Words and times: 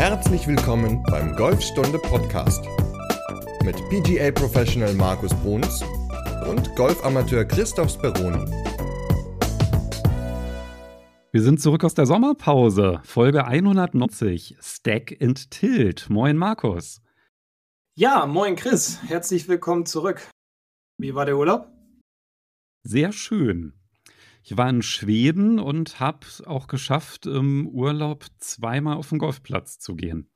Herzlich 0.00 0.46
willkommen 0.46 1.02
beim 1.10 1.36
Golfstunde 1.36 1.98
Podcast 1.98 2.64
mit 3.62 3.76
PGA 3.90 4.30
Professional 4.30 4.94
Markus 4.94 5.34
Bruns 5.42 5.84
und 6.48 6.74
Golfamateur 6.74 7.44
Christoph 7.44 7.90
Speroni. 7.90 8.50
Wir 11.32 11.42
sind 11.42 11.60
zurück 11.60 11.84
aus 11.84 11.92
der 11.92 12.06
Sommerpause. 12.06 13.02
Folge 13.04 13.44
190. 13.44 14.56
Stack 14.62 15.18
and 15.20 15.50
Tilt. 15.50 16.08
Moin, 16.08 16.38
Markus. 16.38 17.02
Ja, 17.94 18.24
moin, 18.24 18.56
Chris. 18.56 19.02
Herzlich 19.02 19.48
willkommen 19.48 19.84
zurück. 19.84 20.26
Wie 20.96 21.14
war 21.14 21.26
der 21.26 21.36
Urlaub? 21.36 21.68
Sehr 22.84 23.12
schön. 23.12 23.74
Ich 24.42 24.56
war 24.56 24.68
in 24.68 24.82
Schweden 24.82 25.58
und 25.58 26.00
habe 26.00 26.26
auch 26.46 26.66
geschafft, 26.66 27.26
im 27.26 27.68
Urlaub 27.68 28.26
zweimal 28.38 28.96
auf 28.96 29.10
den 29.10 29.18
Golfplatz 29.18 29.78
zu 29.78 29.94
gehen. 29.94 30.30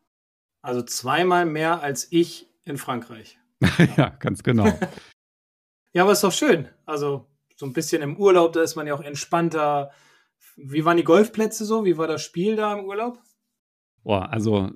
Also 0.63 0.83
zweimal 0.83 1.47
mehr 1.47 1.83
als 1.83 2.09
ich 2.11 2.49
in 2.65 2.79
Frankreich. 2.79 3.39
ja, 3.97 4.11
ganz 4.11 4.43
genau. 4.43 4.67
ja, 5.93 6.03
aber 6.03 6.13
ist 6.13 6.25
doch 6.25 6.33
schön. 6.33 6.69
Also 6.87 7.27
so 7.57 7.67
ein 7.67 7.73
bisschen 7.73 8.03
im 8.03 8.17
Urlaub, 8.17 8.53
da 8.53 8.63
ist 8.63 8.77
man 8.77 8.87
ja 8.87 8.95
auch 8.95 9.03
entspannter. 9.03 9.91
Wie 10.57 10.85
waren 10.85 10.97
die 10.97 11.05
Golfplätze 11.05 11.65
so? 11.65 11.85
Wie 11.85 11.97
war 11.97 12.07
das 12.07 12.23
Spiel 12.23 12.57
da 12.57 12.79
im 12.79 12.85
Urlaub? 12.85 13.21
Boah, 14.03 14.31
also 14.31 14.71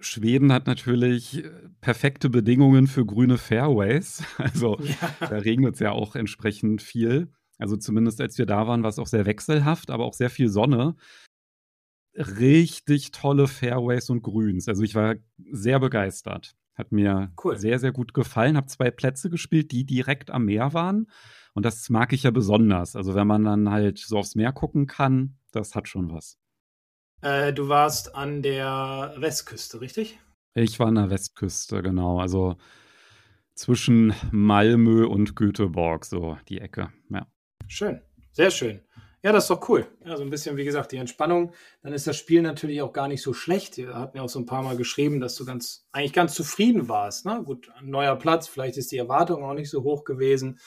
Schweden 0.00 0.52
hat 0.52 0.66
natürlich 0.66 1.44
perfekte 1.80 2.28
Bedingungen 2.30 2.86
für 2.86 3.04
grüne 3.04 3.38
Fairways. 3.38 4.24
Also 4.38 4.78
ja. 4.80 5.14
da 5.20 5.38
regnet 5.38 5.74
es 5.74 5.80
ja 5.80 5.92
auch 5.92 6.16
entsprechend 6.16 6.82
viel. 6.82 7.32
Also 7.62 7.76
zumindest 7.76 8.20
als 8.20 8.36
wir 8.38 8.46
da 8.46 8.66
waren, 8.66 8.82
war 8.82 8.90
es 8.90 8.98
auch 8.98 9.06
sehr 9.06 9.24
wechselhaft, 9.24 9.90
aber 9.90 10.04
auch 10.04 10.14
sehr 10.14 10.30
viel 10.30 10.48
Sonne. 10.48 10.96
Richtig 12.16 13.12
tolle 13.12 13.46
Fairways 13.46 14.10
und 14.10 14.22
Grüns. 14.22 14.66
Also 14.66 14.82
ich 14.82 14.96
war 14.96 15.14
sehr 15.52 15.78
begeistert. 15.78 16.56
Hat 16.74 16.90
mir 16.90 17.32
cool. 17.44 17.56
sehr, 17.56 17.78
sehr 17.78 17.92
gut 17.92 18.14
gefallen. 18.14 18.56
Habe 18.56 18.66
zwei 18.66 18.90
Plätze 18.90 19.30
gespielt, 19.30 19.70
die 19.70 19.84
direkt 19.84 20.30
am 20.30 20.46
Meer 20.46 20.72
waren. 20.72 21.06
Und 21.54 21.64
das 21.64 21.88
mag 21.88 22.12
ich 22.12 22.24
ja 22.24 22.32
besonders. 22.32 22.96
Also 22.96 23.14
wenn 23.14 23.28
man 23.28 23.44
dann 23.44 23.70
halt 23.70 23.98
so 23.98 24.18
aufs 24.18 24.34
Meer 24.34 24.52
gucken 24.52 24.88
kann, 24.88 25.36
das 25.52 25.76
hat 25.76 25.86
schon 25.86 26.10
was. 26.10 26.38
Äh, 27.20 27.52
du 27.52 27.68
warst 27.68 28.16
an 28.16 28.42
der 28.42 29.14
Westküste, 29.18 29.80
richtig? 29.80 30.18
Ich 30.54 30.80
war 30.80 30.88
an 30.88 30.96
der 30.96 31.10
Westküste, 31.10 31.80
genau. 31.80 32.18
Also 32.18 32.56
zwischen 33.54 34.14
Malmö 34.32 35.06
und 35.06 35.36
Göteborg, 35.36 36.04
so 36.04 36.36
die 36.48 36.60
Ecke, 36.60 36.92
ja. 37.10 37.26
Schön, 37.72 38.02
sehr 38.32 38.50
schön. 38.50 38.82
Ja, 39.22 39.32
das 39.32 39.44
ist 39.44 39.50
doch 39.50 39.66
cool. 39.70 39.86
Ja, 40.04 40.18
so 40.18 40.22
ein 40.22 40.28
bisschen, 40.28 40.58
wie 40.58 40.64
gesagt, 40.64 40.92
die 40.92 40.98
Entspannung. 40.98 41.54
Dann 41.82 41.94
ist 41.94 42.06
das 42.06 42.18
Spiel 42.18 42.42
natürlich 42.42 42.82
auch 42.82 42.92
gar 42.92 43.08
nicht 43.08 43.22
so 43.22 43.32
schlecht. 43.32 43.78
Wir 43.78 43.94
hatten 43.94 44.18
ja 44.18 44.22
auch 44.22 44.28
so 44.28 44.38
ein 44.38 44.44
paar 44.44 44.62
Mal 44.62 44.76
geschrieben, 44.76 45.20
dass 45.20 45.36
du 45.36 45.46
ganz, 45.46 45.88
eigentlich 45.90 46.12
ganz 46.12 46.34
zufrieden 46.34 46.90
warst. 46.90 47.24
Ne? 47.24 47.40
Gut, 47.42 47.70
ein 47.78 47.88
neuer 47.88 48.16
Platz, 48.16 48.46
vielleicht 48.46 48.76
ist 48.76 48.92
die 48.92 48.98
Erwartung 48.98 49.42
auch 49.42 49.54
nicht 49.54 49.70
so 49.70 49.84
hoch 49.84 50.04
gewesen, 50.04 50.58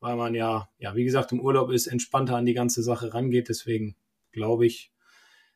weil 0.00 0.14
man 0.16 0.34
ja, 0.34 0.68
ja, 0.76 0.94
wie 0.94 1.04
gesagt, 1.04 1.32
im 1.32 1.40
Urlaub 1.40 1.70
ist, 1.70 1.86
entspannter 1.86 2.36
an 2.36 2.44
die 2.44 2.52
ganze 2.52 2.82
Sache 2.82 3.14
rangeht. 3.14 3.48
Deswegen 3.48 3.96
glaube 4.30 4.66
ich, 4.66 4.92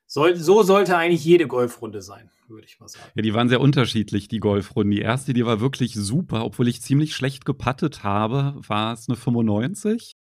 soll, 0.07 0.35
so 0.37 0.63
sollte 0.63 0.97
eigentlich 0.97 1.27
jede 1.27 1.47
Golfrunde 1.47 2.01
sein, 2.01 2.31
würde 2.49 2.67
ich 2.67 2.81
mal 2.81 2.89
sagen. 2.89 3.05
Ja, 3.17 3.21
die 3.21 3.35
waren 3.35 3.51
sehr 3.51 3.61
unterschiedlich, 3.61 4.29
die 4.29 4.41
Golfrunden. 4.41 4.93
Die 4.93 5.03
erste, 5.03 5.35
die 5.35 5.45
war 5.45 5.61
wirklich 5.61 5.93
super, 5.93 6.43
obwohl 6.43 6.69
ich 6.69 6.81
ziemlich 6.81 7.15
schlecht 7.15 7.45
gepattet 7.45 8.03
habe, 8.03 8.55
war 8.67 8.95
es 8.95 9.11
eine 9.11 9.17
95. 9.17 10.16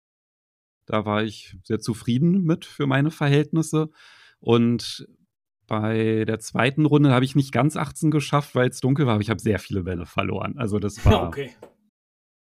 Da 0.86 1.06
war 1.06 1.24
ich 1.24 1.58
sehr 1.64 1.80
zufrieden 1.80 2.44
mit 2.44 2.66
für 2.66 2.88
meine 2.88 3.12
Verhältnisse. 3.12 3.90
Und 4.40 5.08
bei 5.68 6.26
der 6.26 6.40
zweiten 6.40 6.86
Runde 6.86 7.12
habe 7.12 7.26
ich 7.26 7.36
nicht 7.36 7.52
ganz 7.52 7.76
18 7.76 8.12
geschafft, 8.12 8.56
weil 8.56 8.70
es 8.70 8.80
dunkel 8.80 9.08
war, 9.08 9.14
aber 9.14 9.22
ich 9.22 9.30
habe 9.30 9.42
sehr 9.42 9.60
viele 9.60 9.84
Bälle 9.84 10.06
verloren. 10.06 10.58
Also 10.58 10.80
das 10.80 11.04
war. 11.06 11.28
Okay. 11.28 11.52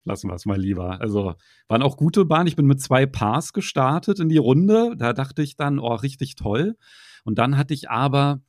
Lassen 0.05 0.29
wir 0.29 0.35
es 0.35 0.47
mal 0.47 0.59
lieber. 0.59 1.01
Also 1.01 1.35
waren 1.69 1.83
auch 1.83 1.97
gute 1.97 2.25
Bahnen. 2.25 2.49
Ich 2.49 2.57
bin 2.57 2.67
mit 2.67 2.81
zwei 2.81 3.07
Pars 3.07 3.53
gestartet 3.53 4.19
in 4.19 4.29
die 4.29 4.39
Runde. 4.39 4.97
Da 4.97 5.13
dachte 5.13 5.43
ich 5.43 5.55
dann, 5.55 5.79
oh, 5.79 5.95
richtig 5.95 6.35
toll. 6.35 6.77
Und 7.23 7.39
dann 7.39 7.57
hatte 7.57 7.73
ich 7.73 7.89
aber 7.89 8.41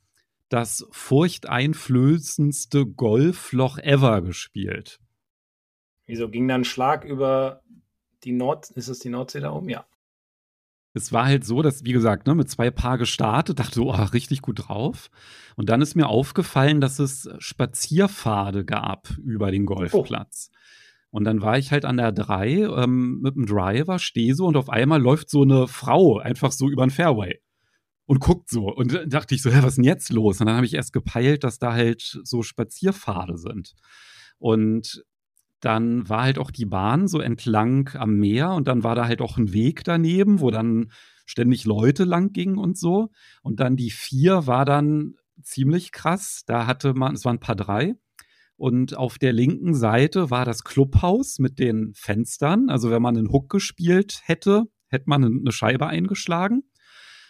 das 0.49 0.87
furchteinflößendste 0.89 2.87
Golfloch 2.87 3.77
ever 3.77 4.23
gespielt. 4.23 4.99
Wieso 6.07 6.27
ging 6.29 6.47
dann 6.47 6.63
Schlag 6.63 7.05
über 7.05 7.61
die 8.23 8.31
Nord, 8.31 8.69
ist 8.71 8.87
es 8.87 8.99
die 8.99 9.09
Nordsee 9.09 9.39
da 9.39 9.51
oben? 9.51 9.69
Ja. 9.69 9.85
Es 10.95 11.11
war 11.11 11.25
halt 11.25 11.43
so, 11.43 11.61
dass, 11.63 11.83
wie 11.83 11.93
gesagt, 11.93 12.27
ne, 12.27 12.35
mit 12.35 12.49
zwei 12.49 12.69
Paar 12.69 12.99
gestartet, 12.99 13.59
dachte 13.59 13.75
so, 13.75 13.91
oh, 13.91 14.03
richtig 14.13 14.41
gut 14.41 14.67
drauf. 14.67 15.09
Und 15.55 15.69
dann 15.69 15.81
ist 15.81 15.95
mir 15.95 16.07
aufgefallen, 16.07 16.81
dass 16.81 16.99
es 16.99 17.27
Spazierpfade 17.39 18.63
gab 18.63 19.09
über 19.17 19.49
den 19.49 19.65
Golfplatz. 19.65 20.51
Oh. 20.51 20.57
Und 21.17 21.25
dann 21.25 21.41
war 21.41 21.57
ich 21.57 21.71
halt 21.71 21.85
an 21.85 21.97
der 21.97 22.11
3 22.11 22.83
ähm, 22.83 23.19
mit 23.21 23.35
dem 23.35 23.45
Driver, 23.45 23.99
stehe 23.99 24.33
so 24.33 24.47
und 24.47 24.57
auf 24.57 24.69
einmal 24.69 25.01
läuft 25.01 25.29
so 25.29 25.43
eine 25.43 25.67
Frau 25.67 26.17
einfach 26.17 26.51
so 26.51 26.69
über 26.69 26.85
den 26.85 26.89
Fairway 26.89 27.39
und 28.05 28.19
guckt 28.19 28.49
so. 28.49 28.65
Und 28.65 28.93
dann 28.93 29.09
dachte 29.09 29.35
ich 29.35 29.41
so, 29.41 29.51
hä, 29.51 29.59
was 29.61 29.73
ist 29.73 29.77
denn 29.77 29.83
jetzt 29.83 30.11
los? 30.11 30.39
Und 30.39 30.47
dann 30.47 30.55
habe 30.55 30.65
ich 30.65 30.73
erst 30.73 30.93
gepeilt, 30.93 31.43
dass 31.43 31.59
da 31.59 31.73
halt 31.73 32.19
so 32.23 32.41
Spazierpfade 32.41 33.37
sind. 33.37 33.73
Und 34.39 35.03
dann 35.63 36.09
war 36.09 36.23
halt 36.23 36.37
auch 36.37 36.51
die 36.51 36.65
Bahn 36.65 37.07
so 37.07 37.19
entlang 37.19 37.89
am 37.95 38.15
Meer 38.15 38.51
und 38.51 38.67
dann 38.67 38.83
war 38.83 38.95
da 38.95 39.07
halt 39.07 39.21
auch 39.21 39.37
ein 39.37 39.53
Weg 39.53 39.83
daneben, 39.83 40.41
wo 40.41 40.51
dann 40.51 40.91
ständig 41.25 41.63
Leute 41.65 42.03
lang 42.03 42.33
gingen 42.33 42.57
und 42.57 42.77
so. 42.77 43.09
Und 43.41 43.59
dann 43.59 43.77
die 43.77 43.91
vier 43.91 44.45
war 44.45 44.65
dann 44.65 45.15
ziemlich 45.41 45.91
krass. 45.91 46.43
Da 46.45 46.67
hatte 46.67 46.93
man, 46.93 47.15
es 47.15 47.23
waren 47.23 47.37
ein 47.37 47.41
paar 47.41 47.55
drei. 47.55 47.95
Und 48.57 48.97
auf 48.97 49.17
der 49.17 49.31
linken 49.31 49.73
Seite 49.73 50.29
war 50.29 50.45
das 50.45 50.63
Clubhaus 50.63 51.39
mit 51.39 51.59
den 51.59 51.93
Fenstern. 51.95 52.69
Also 52.69 52.91
wenn 52.91 53.01
man 53.01 53.17
einen 53.17 53.31
Hook 53.31 53.49
gespielt 53.49 54.21
hätte, 54.25 54.65
hätte 54.87 55.05
man 55.07 55.23
eine 55.23 55.51
Scheibe 55.51 55.87
eingeschlagen. 55.87 56.63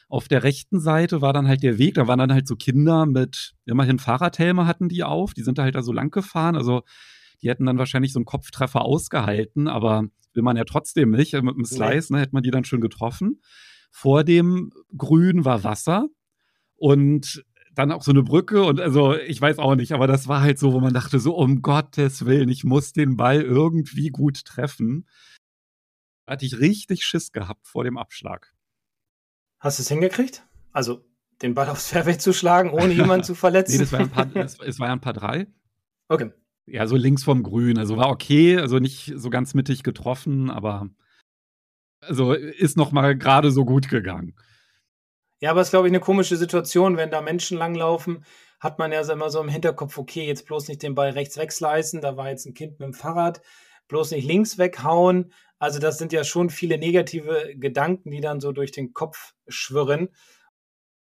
Auf 0.10 0.28
der 0.28 0.44
rechten 0.44 0.80
Seite 0.80 1.22
war 1.22 1.34
dann 1.34 1.48
halt 1.48 1.64
der 1.64 1.78
Weg, 1.78 1.96
da 1.96 2.08
waren 2.08 2.20
dann 2.20 2.34
halt 2.34 2.48
so 2.48 2.56
Kinder 2.56 3.06
mit, 3.06 3.54
immerhin 3.66 4.00
Fahrradhelme 4.00 4.68
hatten 4.68 4.90
die 4.90 5.04
auf, 5.04 5.34
die 5.34 5.42
sind 5.42 5.58
da 5.58 5.64
halt 5.64 5.76
da 5.76 5.82
so 5.82 5.92
lang 5.92 6.12
gefahren. 6.12 6.56
Also 6.56 6.84
die 7.44 7.50
hätten 7.50 7.66
dann 7.66 7.78
wahrscheinlich 7.78 8.14
so 8.14 8.20
einen 8.20 8.26
Kopftreffer 8.26 8.84
ausgehalten, 8.84 9.68
aber 9.68 10.06
will 10.34 10.44
man 10.44 10.58
ja 10.58 10.64
trotzdem 10.64 11.12
nicht. 11.12 11.34
Mit 11.34 11.56
dem 11.56 11.66
Slice 11.66 12.12
nee. 12.12 12.18
ne, 12.18 12.22
hätte 12.22 12.34
man 12.34 12.44
die 12.44 12.52
dann 12.52 12.64
schon 12.64 12.82
getroffen. 12.82 13.42
Vor 13.92 14.24
dem 14.24 14.72
Grün 14.98 15.46
war 15.46 15.64
Wasser 15.64 16.08
und 16.76 17.44
dann 17.76 17.92
auch 17.92 18.04
so 18.04 18.12
eine 18.12 18.24
Brücke 18.24 18.64
und 18.64 18.80
also 18.80 19.16
ich 19.16 19.42
weiß 19.42 19.58
auch 19.58 19.76
nicht, 19.76 19.94
aber 19.94 20.08
das 20.08 20.28
war 20.28 20.42
halt 20.42 20.60
so, 20.60 20.74
wo 20.74 20.80
man 20.80 20.94
dachte 20.94 21.20
so, 21.20 21.36
um 21.36 21.62
Gottes 21.62 22.26
Willen, 22.26 22.50
ich 22.50 22.64
muss 22.64 22.94
den 22.94 23.18
Ball 23.18 23.42
irgendwie 23.42 24.10
gut 24.10 24.46
treffen. 24.46 25.08
Da 26.26 26.34
hatte 26.34 26.46
ich 26.46 26.60
richtig 26.60 27.04
Schiss 27.04 27.32
gehabt 27.32 27.68
vor 27.68 27.84
dem 27.84 27.98
Abschlag. 27.98 28.54
Hast 29.60 29.80
du 29.80 29.82
es 29.84 29.90
hingekriegt? 29.90 30.48
Also 30.72 31.04
den 31.42 31.56
Ball 31.56 31.70
aufs 31.70 31.90
Fairway 31.90 32.18
zu 32.18 32.32
schlagen, 32.32 32.70
ohne 32.70 32.94
jemanden 32.94 33.24
zu 33.26 33.36
verletzen? 33.36 33.74
nee, 33.74 33.80
das 33.80 33.92
war 33.92 34.00
ein 34.00 34.10
paar, 34.10 34.36
es, 34.36 34.60
es 34.60 34.80
war 34.80 34.88
ja 34.88 34.94
ein 34.94 35.02
paar 35.02 35.14
drei. 35.14 35.48
Okay 36.08 36.32
ja, 36.66 36.88
so 36.88 36.96
links 36.96 37.24
vom 37.24 37.44
Grün. 37.44 37.78
Also 37.78 37.98
war 37.98 38.10
okay, 38.10 38.58
also 38.58 38.80
nicht 38.80 39.14
so 39.16 39.30
ganz 39.30 39.54
mittig 39.54 39.84
getroffen, 39.84 40.50
aber 40.50 40.90
also 42.02 42.34
ist 42.34 42.78
noch 42.78 42.92
mal 42.92 43.18
gerade 43.18 43.52
so 43.52 43.66
gut 43.66 43.90
gegangen. 43.90 44.36
Ja, 45.40 45.52
aber 45.52 45.62
es 45.62 45.68
ist, 45.68 45.72
glaube 45.72 45.88
ich, 45.88 45.92
eine 45.92 46.00
komische 46.00 46.38
Situation, 46.38 46.96
wenn 46.96 47.12
da 47.12 47.22
Menschen 47.22 47.58
langlaufen, 47.58 48.24
hat 48.60 48.80
man 48.80 48.94
ja 48.94 49.02
immer 49.12 49.30
so 49.30 49.42
im 49.42 49.50
Hinterkopf, 49.50 49.98
okay, 49.98 50.26
jetzt 50.26 50.46
bloß 50.46 50.70
nicht 50.70 50.82
den 50.82 50.96
Ball 50.96 51.10
rechts 51.10 51.38
wegsleißen, 51.38 52.00
da 52.00 52.16
war 52.16 52.30
jetzt 52.30 52.46
ein 52.46 52.54
Kind 52.54 52.80
mit 52.80 52.88
dem 52.88 52.94
Fahrrad, 52.94 53.42
bloß 53.90 54.12
nicht 54.12 54.26
links 54.26 54.58
weghauen. 54.58 55.34
Also 55.60 55.80
das 55.80 55.98
sind 55.98 56.14
ja 56.14 56.24
schon 56.24 56.50
viele 56.50 56.78
negative 56.78 57.56
Gedanken, 57.56 58.12
die 58.12 58.22
dann 58.22 58.40
so 58.40 58.54
durch 58.54 58.72
den 58.72 58.94
Kopf 58.94 59.34
schwirren. 59.48 60.10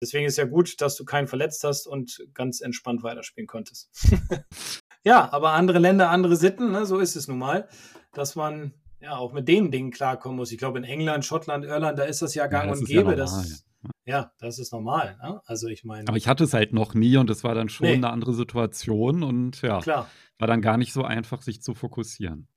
Deswegen 0.02 0.26
ist 0.26 0.38
ja 0.38 0.46
gut, 0.46 0.80
dass 0.82 0.96
du 0.96 1.06
keinen 1.06 1.28
verletzt 1.28 1.64
hast 1.64 1.86
und 1.88 2.26
ganz 2.34 2.62
entspannt 2.62 3.04
weiterspielen 3.04 3.48
konntest. 3.48 3.90
Ja, 5.04 5.32
aber 5.32 5.52
andere 5.52 5.80
Länder, 5.80 6.10
andere 6.10 6.36
Sitten, 6.36 6.72
ne? 6.72 6.86
so 6.86 7.00
ist 7.00 7.16
es 7.16 7.28
nun 7.28 7.40
mal, 7.40 7.68
dass 8.14 8.36
man 8.36 8.74
ja 9.02 9.18
auch 9.18 9.34
mit 9.34 9.48
den 9.48 9.70
Dingen 9.70 9.92
klarkommen 9.92 10.38
muss. 10.38 10.52
Ich 10.52 10.58
glaube, 10.58 10.78
in 10.78 10.86
England, 10.86 11.26
Schottland, 11.26 11.66
Irland, 11.66 12.00
da 12.00 12.04
ist 12.04 12.22
das 12.22 12.36
ja 12.36 12.48
gang 12.48 12.68
ja, 12.68 12.72
und 12.74 12.86
gäbe. 12.86 13.10
Ja, 13.12 13.16
das, 13.16 13.66
ja, 14.06 14.32
das 14.40 14.60
ist 14.60 14.72
normal. 14.72 15.18
Ne? 15.22 15.42
Also 15.46 15.68
ich 15.68 15.84
meine. 15.84 16.08
Aber 16.08 16.18
ich 16.18 16.28
hatte 16.28 16.46
es 16.46 16.54
halt 16.54 16.74
noch 16.74 16.94
nie 16.94 17.18
und 17.18 17.30
es 17.30 17.44
war 17.44 17.54
dann 17.54 17.70
schon 17.70 17.88
nee. 17.88 17.94
eine 17.94 18.10
andere 18.10 18.34
Situation 18.34 19.24
und 19.24 19.62
ja, 19.62 19.80
Klar. 19.80 20.10
war 20.40 20.48
dann 20.48 20.62
gar 20.62 20.78
nicht 20.78 20.94
so 20.94 21.04
einfach, 21.04 21.42
sich 21.42 21.62
zu 21.62 21.74
fokussieren. 21.74 22.48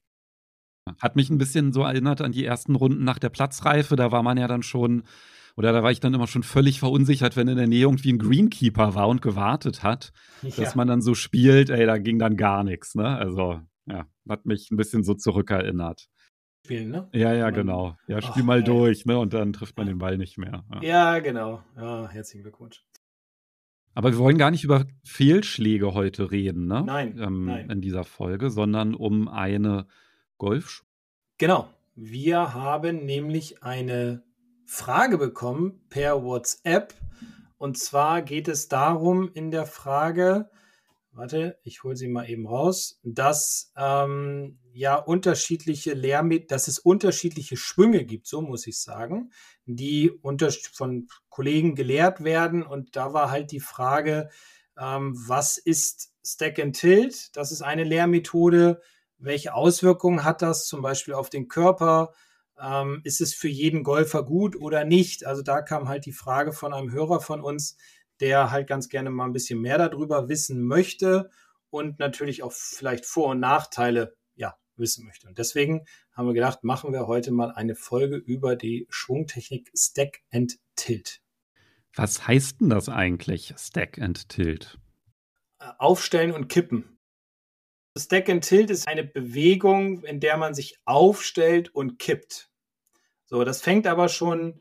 Hat 1.00 1.16
mich 1.16 1.30
ein 1.30 1.38
bisschen 1.38 1.72
so 1.72 1.82
erinnert 1.82 2.20
an 2.20 2.30
die 2.30 2.44
ersten 2.44 2.76
Runden 2.76 3.02
nach 3.02 3.18
der 3.18 3.28
Platzreife. 3.28 3.96
Da 3.96 4.12
war 4.12 4.22
man 4.22 4.38
ja 4.38 4.46
dann 4.46 4.62
schon 4.62 5.02
oder 5.56 5.72
da 5.72 5.82
war 5.82 5.90
ich 5.90 6.00
dann 6.00 6.14
immer 6.14 6.26
schon 6.26 6.42
völlig 6.42 6.80
verunsichert, 6.80 7.36
wenn 7.36 7.48
in 7.48 7.56
der 7.56 7.66
Nähe 7.66 7.82
irgendwie 7.82 8.12
ein 8.12 8.18
Greenkeeper 8.18 8.94
war 8.94 9.08
und 9.08 9.22
gewartet 9.22 9.82
hat, 9.82 10.12
ja. 10.42 10.50
dass 10.50 10.74
man 10.74 10.86
dann 10.86 11.00
so 11.00 11.14
spielt, 11.14 11.70
ey, 11.70 11.86
da 11.86 11.96
ging 11.98 12.18
dann 12.18 12.36
gar 12.36 12.62
nichts, 12.62 12.94
ne? 12.94 13.08
Also, 13.16 13.60
ja, 13.86 14.06
hat 14.28 14.44
mich 14.44 14.70
ein 14.70 14.76
bisschen 14.76 15.02
so 15.02 15.14
zurückerinnert. 15.14 16.08
Spielen, 16.66 16.90
ne? 16.90 17.08
Ja, 17.12 17.32
ja, 17.32 17.50
genau. 17.50 17.96
Ja, 18.06 18.20
spiel 18.20 18.42
Ach, 18.42 18.46
mal 18.46 18.58
ey. 18.58 18.64
durch, 18.64 19.06
ne? 19.06 19.18
Und 19.18 19.32
dann 19.32 19.52
trifft 19.52 19.78
man 19.78 19.86
den 19.86 19.98
Ball 19.98 20.18
nicht 20.18 20.36
mehr. 20.36 20.64
Ja, 20.74 20.82
ja 20.82 21.18
genau. 21.20 21.62
Ja, 21.76 22.08
herzlichen 22.08 22.42
Glückwunsch. 22.42 22.84
Aber 23.94 24.12
wir 24.12 24.18
wollen 24.18 24.36
gar 24.36 24.50
nicht 24.50 24.64
über 24.64 24.84
Fehlschläge 25.04 25.94
heute 25.94 26.30
reden, 26.30 26.66
ne? 26.66 26.82
Nein, 26.84 27.18
ähm, 27.18 27.46
nein. 27.46 27.70
In 27.70 27.80
dieser 27.80 28.04
Folge, 28.04 28.50
sondern 28.50 28.94
um 28.94 29.26
eine 29.26 29.86
Golf. 30.36 30.84
Genau. 31.38 31.70
Wir 31.94 32.52
haben 32.52 33.06
nämlich 33.06 33.62
eine 33.62 34.25
Frage 34.66 35.16
bekommen 35.16 35.80
per 35.88 36.22
WhatsApp. 36.22 36.94
Und 37.56 37.78
zwar 37.78 38.22
geht 38.22 38.48
es 38.48 38.68
darum 38.68 39.30
in 39.32 39.50
der 39.50 39.64
Frage, 39.64 40.50
warte, 41.12 41.58
ich 41.62 41.82
hole 41.82 41.96
sie 41.96 42.08
mal 42.08 42.28
eben 42.28 42.46
raus, 42.46 43.00
dass 43.02 43.72
ähm, 43.76 44.58
ja 44.72 44.96
unterschiedliche 44.96 45.94
Lehrmethoden, 45.94 46.48
dass 46.48 46.68
es 46.68 46.78
unterschiedliche 46.78 47.56
Schwünge 47.56 48.04
gibt, 48.04 48.26
so 48.26 48.42
muss 48.42 48.66
ich 48.66 48.78
sagen, 48.78 49.30
die 49.64 50.10
unter 50.10 50.50
von 50.50 51.08
Kollegen 51.30 51.74
gelehrt 51.74 52.22
werden. 52.22 52.62
Und 52.62 52.96
da 52.96 53.14
war 53.14 53.30
halt 53.30 53.52
die 53.52 53.60
Frage, 53.60 54.28
ähm, 54.78 55.14
was 55.16 55.56
ist 55.56 56.12
Stack 56.24 56.58
and 56.58 56.76
Tilt? 56.78 57.34
Das 57.36 57.52
ist 57.52 57.62
eine 57.62 57.84
Lehrmethode. 57.84 58.82
Welche 59.18 59.54
Auswirkungen 59.54 60.24
hat 60.24 60.42
das 60.42 60.66
zum 60.66 60.82
Beispiel 60.82 61.14
auf 61.14 61.30
den 61.30 61.48
Körper? 61.48 62.12
Ähm, 62.60 63.00
ist 63.04 63.20
es 63.20 63.34
für 63.34 63.48
jeden 63.48 63.82
Golfer 63.82 64.24
gut 64.24 64.56
oder 64.56 64.84
nicht? 64.84 65.26
Also 65.26 65.42
da 65.42 65.62
kam 65.62 65.88
halt 65.88 66.06
die 66.06 66.12
Frage 66.12 66.52
von 66.52 66.72
einem 66.72 66.90
Hörer 66.90 67.20
von 67.20 67.40
uns, 67.40 67.76
der 68.20 68.50
halt 68.50 68.66
ganz 68.66 68.88
gerne 68.88 69.10
mal 69.10 69.26
ein 69.26 69.32
bisschen 69.32 69.60
mehr 69.60 69.78
darüber 69.78 70.28
wissen 70.28 70.64
möchte 70.64 71.30
und 71.70 71.98
natürlich 71.98 72.42
auch 72.42 72.52
vielleicht 72.52 73.04
Vor- 73.04 73.30
und 73.30 73.40
Nachteile 73.40 74.16
ja, 74.34 74.56
wissen 74.76 75.04
möchte. 75.04 75.28
Und 75.28 75.38
deswegen 75.38 75.84
haben 76.12 76.26
wir 76.26 76.34
gedacht, 76.34 76.64
machen 76.64 76.92
wir 76.92 77.06
heute 77.06 77.30
mal 77.30 77.50
eine 77.52 77.74
Folge 77.74 78.16
über 78.16 78.56
die 78.56 78.86
Schwungtechnik 78.88 79.70
Stack 79.76 80.20
and 80.30 80.58
Tilt. 80.76 81.20
Was 81.94 82.26
heißt 82.26 82.60
denn 82.60 82.70
das 82.70 82.88
eigentlich, 82.88 83.54
Stack 83.58 83.98
and 83.98 84.28
Tilt? 84.28 84.78
Äh, 85.58 85.70
aufstellen 85.78 86.32
und 86.32 86.48
kippen. 86.48 86.95
Stack 87.96 88.28
and 88.28 88.44
Tilt 88.44 88.70
ist 88.70 88.86
eine 88.86 89.04
Bewegung, 89.04 90.04
in 90.04 90.20
der 90.20 90.36
man 90.36 90.54
sich 90.54 90.78
aufstellt 90.84 91.74
und 91.74 91.98
kippt. 91.98 92.50
So, 93.24 93.42
das 93.42 93.62
fängt 93.62 93.86
aber 93.86 94.08
schon 94.08 94.60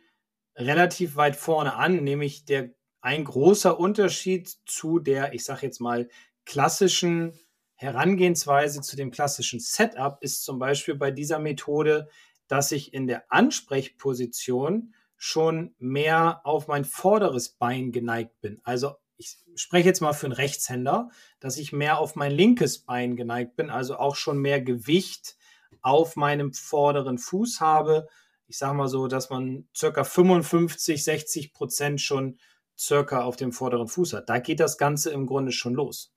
relativ 0.55 1.17
weit 1.17 1.35
vorne 1.35 1.75
an, 1.75 2.03
nämlich 2.03 2.45
der 2.45 2.73
ein 3.01 3.23
großer 3.23 3.79
Unterschied 3.79 4.49
zu 4.65 4.99
der, 4.99 5.33
ich 5.33 5.43
sage 5.43 5.65
jetzt 5.65 5.79
mal, 5.79 6.09
klassischen 6.45 7.37
Herangehensweise, 7.75 8.81
zu 8.81 8.95
dem 8.95 9.11
klassischen 9.11 9.59
Setup 9.59 10.17
ist 10.21 10.43
zum 10.43 10.57
Beispiel 10.57 10.95
bei 10.95 11.11
dieser 11.11 11.39
Methode, 11.39 12.07
dass 12.47 12.71
ich 12.71 12.93
in 12.93 13.05
der 13.05 13.31
Ansprechposition 13.31 14.95
schon 15.17 15.75
mehr 15.77 16.41
auf 16.45 16.67
mein 16.67 16.85
vorderes 16.85 17.49
Bein 17.49 17.91
geneigt 17.91 18.39
bin. 18.41 18.61
Also 18.63 18.95
ich 19.17 19.37
spreche 19.55 19.87
jetzt 19.87 20.01
mal 20.01 20.13
für 20.13 20.27
einen 20.27 20.33
Rechtshänder, 20.33 21.09
dass 21.39 21.57
ich 21.57 21.71
mehr 21.71 21.99
auf 21.99 22.15
mein 22.15 22.31
linkes 22.31 22.79
Bein 22.79 23.15
geneigt 23.15 23.55
bin, 23.55 23.69
also 23.69 23.97
auch 23.97 24.15
schon 24.15 24.39
mehr 24.39 24.61
Gewicht 24.61 25.35
auf 25.81 26.15
meinem 26.15 26.53
vorderen 26.53 27.17
Fuß 27.17 27.61
habe. 27.61 28.07
Ich 28.47 28.57
sage 28.57 28.75
mal 28.75 28.87
so, 28.87 29.07
dass 29.07 29.29
man 29.29 29.67
circa 29.75 30.03
55, 30.03 31.03
60 31.03 31.53
Prozent 31.53 32.01
schon 32.01 32.37
circa 32.77 33.23
auf 33.23 33.35
dem 33.35 33.51
vorderen 33.51 33.87
Fuß 33.87 34.13
hat. 34.13 34.29
Da 34.29 34.39
geht 34.39 34.59
das 34.59 34.77
Ganze 34.77 35.11
im 35.11 35.25
Grunde 35.25 35.51
schon 35.51 35.73
los. 35.73 36.11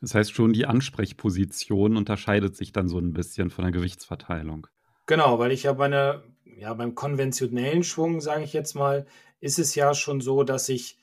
Das 0.00 0.14
heißt 0.14 0.32
schon, 0.32 0.52
die 0.52 0.66
Ansprechposition 0.66 1.96
unterscheidet 1.96 2.56
sich 2.56 2.72
dann 2.72 2.88
so 2.88 2.98
ein 2.98 3.12
bisschen 3.12 3.50
von 3.50 3.64
der 3.64 3.72
Gewichtsverteilung. 3.72 4.66
Genau, 5.06 5.38
weil 5.38 5.52
ich 5.52 5.64
ja 5.64 5.72
bei 5.72 5.86
einer, 5.86 6.22
ja, 6.44 6.74
beim 6.74 6.94
konventionellen 6.94 7.82
Schwung, 7.82 8.20
sage 8.20 8.44
ich 8.44 8.52
jetzt 8.52 8.74
mal, 8.74 9.06
ist 9.40 9.58
es 9.58 9.74
ja 9.74 9.94
schon 9.94 10.20
so, 10.20 10.42
dass 10.42 10.68
ich 10.68 10.98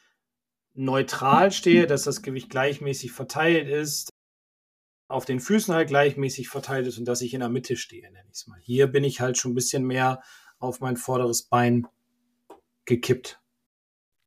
neutral 0.73 1.51
stehe, 1.51 1.87
dass 1.87 2.03
das 2.03 2.21
Gewicht 2.21 2.49
gleichmäßig 2.49 3.11
verteilt 3.11 3.67
ist, 3.67 4.09
auf 5.07 5.25
den 5.25 5.39
Füßen 5.39 5.73
halt 5.73 5.89
gleichmäßig 5.89 6.49
verteilt 6.49 6.87
ist 6.87 6.97
und 6.97 7.05
dass 7.05 7.21
ich 7.21 7.33
in 7.33 7.41
der 7.41 7.49
Mitte 7.49 7.77
stehe, 7.77 8.03
nenne 8.03 8.27
ich 8.27 8.33
es 8.33 8.47
mal. 8.47 8.59
Hier 8.61 8.87
bin 8.87 9.03
ich 9.03 9.21
halt 9.21 9.37
schon 9.37 9.51
ein 9.51 9.55
bisschen 9.55 9.85
mehr 9.85 10.21
auf 10.57 10.79
mein 10.79 10.97
vorderes 10.97 11.43
Bein 11.43 11.87
gekippt. 12.85 13.39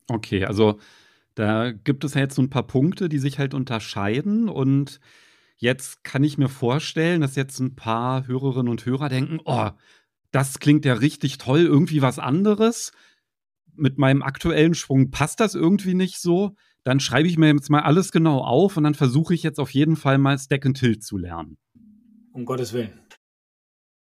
Okay, 0.09 0.45
also 0.45 0.79
da 1.35 1.73
gibt 1.73 2.05
es 2.05 2.15
ja 2.15 2.21
jetzt 2.21 2.37
so 2.37 2.43
ein 2.43 2.51
paar 2.51 2.67
Punkte, 2.67 3.09
die 3.09 3.19
sich 3.19 3.39
halt 3.39 3.53
unterscheiden 3.53 4.49
und 4.49 5.01
jetzt 5.57 6.05
kann 6.05 6.23
ich 6.23 6.39
mir 6.39 6.49
vorstellen, 6.49 7.21
dass 7.21 7.35
jetzt 7.35 7.59
ein 7.59 7.75
paar 7.75 8.27
Hörerinnen 8.27 8.71
und 8.71 8.87
Hörer 8.87 9.09
denken, 9.09 9.41
oh, 9.45 9.71
das 10.31 10.59
klingt 10.61 10.85
ja 10.85 10.95
richtig 10.95 11.39
toll, 11.39 11.61
irgendwie 11.61 12.03
was 12.03 12.19
anderes. 12.19 12.93
Mit 13.77 13.99
meinem 13.99 14.23
aktuellen 14.23 14.75
Schwung 14.75 15.11
passt 15.11 15.41
das 15.41 15.55
irgendwie 15.55 15.95
nicht 15.95 16.21
so. 16.21 16.55
Dann 16.85 17.01
schreibe 17.01 17.29
ich 17.29 17.37
mir 17.37 17.53
jetzt 17.53 17.71
mal 17.71 17.83
alles 17.83 18.13
genau 18.13 18.43
auf 18.43 18.77
und 18.77 18.85
dann 18.85 18.95
versuche 18.95 19.35
ich 19.35 19.43
jetzt 19.43 19.59
auf 19.59 19.71
jeden 19.71 19.97
Fall 19.97 20.19
mal 20.19 20.39
Stack 20.39 20.67
and 20.67 20.79
Tilt 20.79 21.03
zu 21.03 21.17
lernen. 21.17 21.59
Um 22.33 22.45
Gottes 22.45 22.73
Willen. 22.73 23.01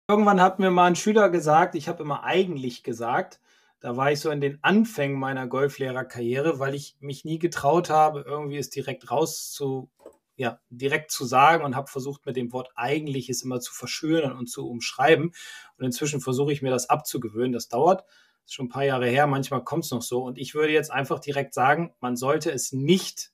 Irgendwann 0.08 0.40
hat 0.40 0.58
mir 0.58 0.70
mal 0.70 0.86
ein 0.86 0.96
Schüler 0.96 1.30
gesagt, 1.30 1.74
ich 1.74 1.88
habe 1.88 2.02
immer 2.02 2.24
eigentlich 2.24 2.82
gesagt, 2.82 3.40
da 3.80 3.96
war 3.96 4.12
ich 4.12 4.20
so 4.20 4.30
in 4.30 4.40
den 4.40 4.58
Anfängen 4.62 5.18
meiner 5.18 5.46
Golflehrerkarriere, 5.46 6.58
weil 6.58 6.74
ich 6.74 6.96
mich 7.00 7.24
nie 7.24 7.38
getraut 7.38 7.90
habe, 7.90 8.24
irgendwie 8.26 8.58
es 8.58 8.70
direkt 8.70 9.10
rauszu, 9.10 9.90
ja, 10.36 10.58
direkt 10.70 11.10
zu 11.10 11.24
sagen 11.24 11.64
und 11.64 11.76
habe 11.76 11.90
versucht, 11.90 12.26
mit 12.26 12.36
dem 12.36 12.52
Wort 12.52 12.70
eigentlich 12.74 13.30
es 13.30 13.42
immer 13.42 13.60
zu 13.60 13.72
verschönern 13.72 14.36
und 14.36 14.48
zu 14.48 14.68
umschreiben. 14.68 15.32
Und 15.76 15.84
inzwischen 15.84 16.20
versuche 16.20 16.52
ich 16.52 16.60
mir 16.60 16.70
das 16.70 16.90
abzugewöhnen. 16.90 17.52
Das 17.52 17.68
dauert. 17.68 18.04
Ist 18.44 18.54
schon 18.54 18.66
ein 18.66 18.70
paar 18.70 18.84
Jahre 18.84 19.08
her. 19.08 19.26
Manchmal 19.26 19.64
kommt 19.64 19.84
es 19.84 19.90
noch 19.90 20.02
so. 20.02 20.22
Und 20.22 20.38
ich 20.38 20.54
würde 20.54 20.72
jetzt 20.72 20.90
einfach 20.90 21.18
direkt 21.18 21.54
sagen, 21.54 21.94
man 22.00 22.16
sollte 22.16 22.50
es 22.50 22.72
nicht 22.72 23.32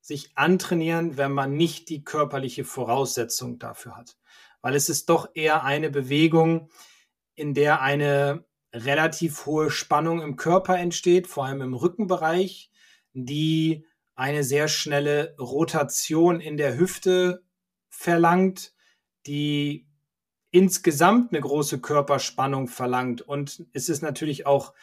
sich 0.00 0.36
antrainieren, 0.36 1.16
wenn 1.16 1.32
man 1.32 1.52
nicht 1.54 1.88
die 1.90 2.02
körperliche 2.02 2.64
Voraussetzung 2.64 3.58
dafür 3.58 3.96
hat. 3.96 4.16
Weil 4.62 4.74
es 4.74 4.88
ist 4.88 5.08
doch 5.10 5.28
eher 5.34 5.64
eine 5.64 5.90
Bewegung, 5.90 6.70
in 7.34 7.54
der 7.54 7.82
eine 7.82 8.46
relativ 8.72 9.46
hohe 9.46 9.70
Spannung 9.70 10.22
im 10.22 10.36
Körper 10.36 10.78
entsteht, 10.78 11.26
vor 11.26 11.44
allem 11.44 11.60
im 11.60 11.74
Rückenbereich, 11.74 12.70
die 13.12 13.86
eine 14.14 14.44
sehr 14.44 14.68
schnelle 14.68 15.36
Rotation 15.38 16.40
in 16.40 16.56
der 16.56 16.76
Hüfte 16.76 17.44
verlangt, 17.88 18.72
die 19.26 19.87
insgesamt 20.58 21.32
eine 21.32 21.40
große 21.40 21.80
Körperspannung 21.80 22.66
verlangt. 22.66 23.22
Und 23.22 23.64
es 23.72 23.88
ist 23.88 24.02
natürlich 24.02 24.44
auch 24.44 24.74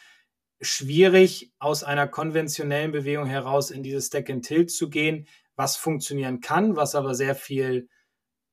schwierig, 0.58 1.52
aus 1.58 1.84
einer 1.84 2.08
konventionellen 2.08 2.92
Bewegung 2.92 3.26
heraus 3.26 3.70
in 3.70 3.82
dieses 3.82 4.06
Stack 4.06 4.30
and 4.30 4.42
Tilt 4.42 4.70
zu 4.70 4.88
gehen, 4.88 5.28
was 5.54 5.76
funktionieren 5.76 6.40
kann, 6.40 6.76
was 6.76 6.94
aber 6.94 7.14
sehr 7.14 7.34
viel 7.34 7.90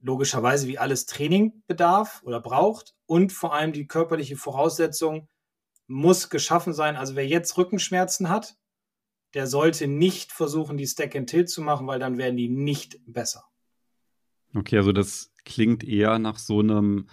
logischerweise 0.01 0.67
wie 0.67 0.77
alles 0.77 1.05
Training 1.05 1.63
bedarf 1.65 2.21
oder 2.25 2.41
braucht 2.41 2.93
und 3.05 3.31
vor 3.31 3.53
allem 3.53 3.71
die 3.71 3.87
körperliche 3.87 4.35
Voraussetzung 4.35 5.29
muss 5.87 6.29
geschaffen 6.29 6.73
sein. 6.73 6.97
Also 6.97 7.15
wer 7.15 7.25
jetzt 7.25 7.57
Rückenschmerzen 7.57 8.27
hat, 8.27 8.57
der 9.33 9.47
sollte 9.47 9.87
nicht 9.87 10.33
versuchen, 10.33 10.75
die 10.75 10.87
Stack 10.87 11.15
and 11.15 11.29
Tilt 11.29 11.49
zu 11.49 11.61
machen, 11.61 11.87
weil 11.87 11.99
dann 11.99 12.17
werden 12.17 12.35
die 12.35 12.49
nicht 12.49 12.99
besser. 13.05 13.45
Okay, 14.53 14.75
also 14.75 14.91
das 14.91 15.32
klingt 15.45 15.83
eher 15.83 16.19
nach 16.19 16.37
so 16.37 16.59
einem 16.59 17.07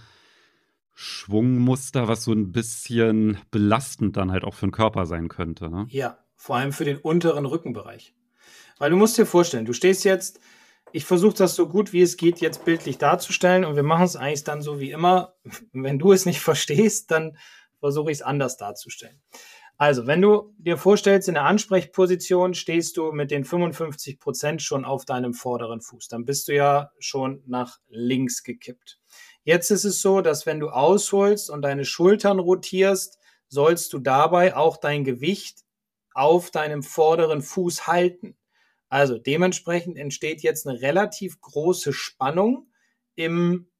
Schwungmuster, 0.95 2.09
was 2.09 2.25
so 2.25 2.33
ein 2.33 2.53
bisschen 2.53 3.39
belastend 3.51 4.17
dann 4.17 4.31
halt 4.31 4.45
auch 4.45 4.55
für 4.55 4.67
den 4.67 4.73
Körper 4.73 5.07
sein 5.07 5.29
könnte. 5.29 5.71
Ne? 5.71 5.87
Ja, 5.89 6.19
vor 6.37 6.57
allem 6.57 6.73
für 6.73 6.85
den 6.85 6.99
unteren 6.99 7.47
Rückenbereich. 7.47 8.15
Weil 8.79 8.91
du 8.91 8.97
musst 8.97 9.17
dir 9.19 9.27
vorstellen, 9.27 9.65
du 9.65 9.73
stehst 9.73 10.05
jetzt 10.05 10.41
ich 10.93 11.05
versuche 11.05 11.37
das 11.37 11.55
so 11.55 11.69
gut 11.69 11.93
wie 11.93 12.03
es 12.03 12.17
geht 12.17 12.41
jetzt 12.41 12.65
bildlich 12.65 12.99
darzustellen 12.99 13.65
und 13.65 13.77
wir 13.77 13.83
machen 13.83 14.05
es 14.05 14.17
eigentlich 14.17 14.45
dann 14.45 14.63
so 14.63 14.81
wie 14.81 14.91
immer. 14.91 15.35
Wenn 15.73 15.99
du 15.99 16.13
es 16.13 16.27
nicht 16.27 16.41
verstehst, 16.41 17.11
dann 17.11 17.37
versuche 17.79 18.11
ich 18.11 18.19
es 18.19 18.23
anders 18.23 18.57
darzustellen. 18.57 19.21
Also, 19.81 20.07
wenn 20.07 20.21
du 20.21 20.55
dir 20.59 20.77
vorstellst, 20.77 21.27
in 21.29 21.37
der 21.37 21.47
Ansprechposition 21.47 22.53
stehst 22.53 22.99
du 22.99 23.13
mit 23.13 23.31
den 23.31 23.47
55 23.47 24.21
Prozent 24.21 24.61
schon 24.61 24.85
auf 24.85 25.07
deinem 25.07 25.33
vorderen 25.33 25.81
Fuß. 25.81 26.09
Dann 26.09 26.27
bist 26.27 26.49
du 26.49 26.55
ja 26.55 26.91
schon 26.99 27.43
nach 27.47 27.79
links 27.89 28.43
gekippt. 28.43 29.01
Jetzt 29.43 29.71
ist 29.71 29.85
es 29.85 30.03
so, 30.03 30.21
dass 30.21 30.45
wenn 30.45 30.61
du 30.61 30.69
ausholst 30.69 31.49
und 31.49 31.63
deine 31.63 31.87
Schultern 31.87 32.41
rotierst, 32.41 33.19
sollst 33.49 33.95
du 33.95 34.01
dabei 34.01 34.55
auch 34.55 34.77
dein 34.77 35.03
Gewicht 35.03 35.61
auf 36.13 36.51
deinem 36.51 36.83
vorderen 36.83 37.41
Fuß 37.41 37.87
halten. 37.87 38.37
Also 38.91 39.17
dementsprechend 39.17 39.97
entsteht 39.97 40.43
jetzt 40.43 40.67
eine 40.67 40.83
relativ 40.83 41.41
große 41.41 41.95
Spannung 41.95 42.71
im 43.15 43.71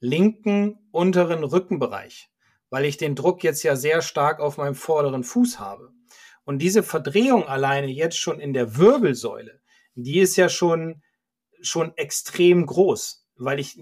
linken 0.00 0.78
unteren 0.92 1.44
Rückenbereich, 1.44 2.30
weil 2.72 2.86
ich 2.86 2.96
den 2.96 3.14
Druck 3.14 3.44
jetzt 3.44 3.62
ja 3.64 3.76
sehr 3.76 4.00
stark 4.00 4.40
auf 4.40 4.56
meinem 4.56 4.74
vorderen 4.74 5.24
Fuß 5.24 5.58
habe. 5.58 5.92
Und 6.44 6.60
diese 6.60 6.82
Verdrehung 6.82 7.46
alleine 7.46 7.88
jetzt 7.88 8.16
schon 8.16 8.40
in 8.40 8.54
der 8.54 8.78
Wirbelsäule, 8.78 9.60
die 9.94 10.20
ist 10.20 10.36
ja 10.36 10.48
schon, 10.48 11.02
schon 11.60 11.94
extrem 11.98 12.64
groß, 12.64 13.28
weil 13.36 13.60
ich 13.60 13.78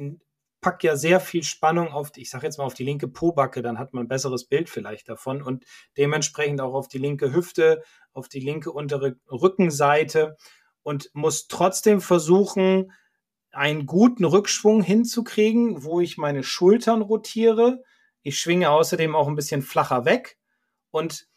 packe 0.61 0.89
ja 0.89 0.97
sehr 0.97 1.21
viel 1.21 1.45
Spannung 1.45 1.93
auf, 1.93 2.11
die, 2.11 2.23
ich 2.23 2.31
sage 2.31 2.45
jetzt 2.45 2.59
mal 2.59 2.65
auf 2.65 2.75
die 2.75 2.83
linke 2.83 3.07
Pobacke, 3.07 3.63
dann 3.63 3.79
hat 3.79 3.95
man 3.95 4.07
ein 4.07 4.09
besseres 4.09 4.47
Bild 4.47 4.69
vielleicht 4.69 5.09
davon 5.09 5.41
und 5.41 5.65
dementsprechend 5.97 6.61
auch 6.61 6.75
auf 6.75 6.89
die 6.89 6.99
linke 6.99 7.33
Hüfte, 7.33 7.85
auf 8.13 8.29
die 8.29 8.41
linke 8.41 8.73
untere 8.73 9.15
Rückenseite 9.31 10.37
und 10.83 11.11
muss 11.13 11.47
trotzdem 11.47 12.01
versuchen, 12.01 12.91
einen 13.53 13.87
guten 13.87 14.25
Rückschwung 14.25 14.83
hinzukriegen, 14.83 15.85
wo 15.85 16.01
ich 16.01 16.19
meine 16.19 16.43
Schultern 16.43 17.03
rotiere. 17.03 17.85
Ich 18.23 18.39
schwinge 18.39 18.71
außerdem 18.71 19.15
auch 19.15 19.29
ein 19.29 19.37
bisschen 19.37 19.63
flacher 19.63 20.05
weg 20.05 20.39
und 20.91 21.29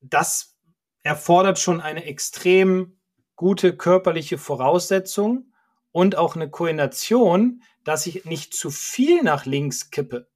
das 0.00 0.58
erfordert 1.02 1.58
schon 1.58 1.80
eine 1.80 2.04
extrem 2.04 2.98
gute 3.36 3.76
körperliche 3.76 4.38
Voraussetzung 4.38 5.52
und 5.92 6.16
auch 6.16 6.36
eine 6.36 6.50
Koordination, 6.50 7.62
dass 7.84 8.06
ich 8.06 8.24
nicht 8.24 8.54
zu 8.54 8.70
viel 8.70 9.22
nach 9.22 9.46
links 9.46 9.90
kippe. 9.90 10.28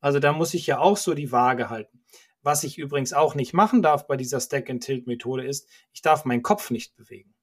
Also 0.00 0.20
da 0.20 0.32
muss 0.32 0.54
ich 0.54 0.66
ja 0.66 0.78
auch 0.78 0.96
so 0.96 1.14
die 1.14 1.32
Waage 1.32 1.70
halten. 1.70 2.02
Was 2.42 2.64
ich 2.64 2.78
übrigens 2.78 3.12
auch 3.12 3.34
nicht 3.34 3.54
machen 3.54 3.82
darf 3.82 4.06
bei 4.06 4.16
dieser 4.16 4.40
Stack-and-Tilt-Methode 4.40 5.44
ist, 5.44 5.68
ich 5.92 6.00
darf 6.00 6.24
meinen 6.24 6.42
Kopf 6.42 6.70
nicht 6.70 6.96
bewegen. 6.96 7.34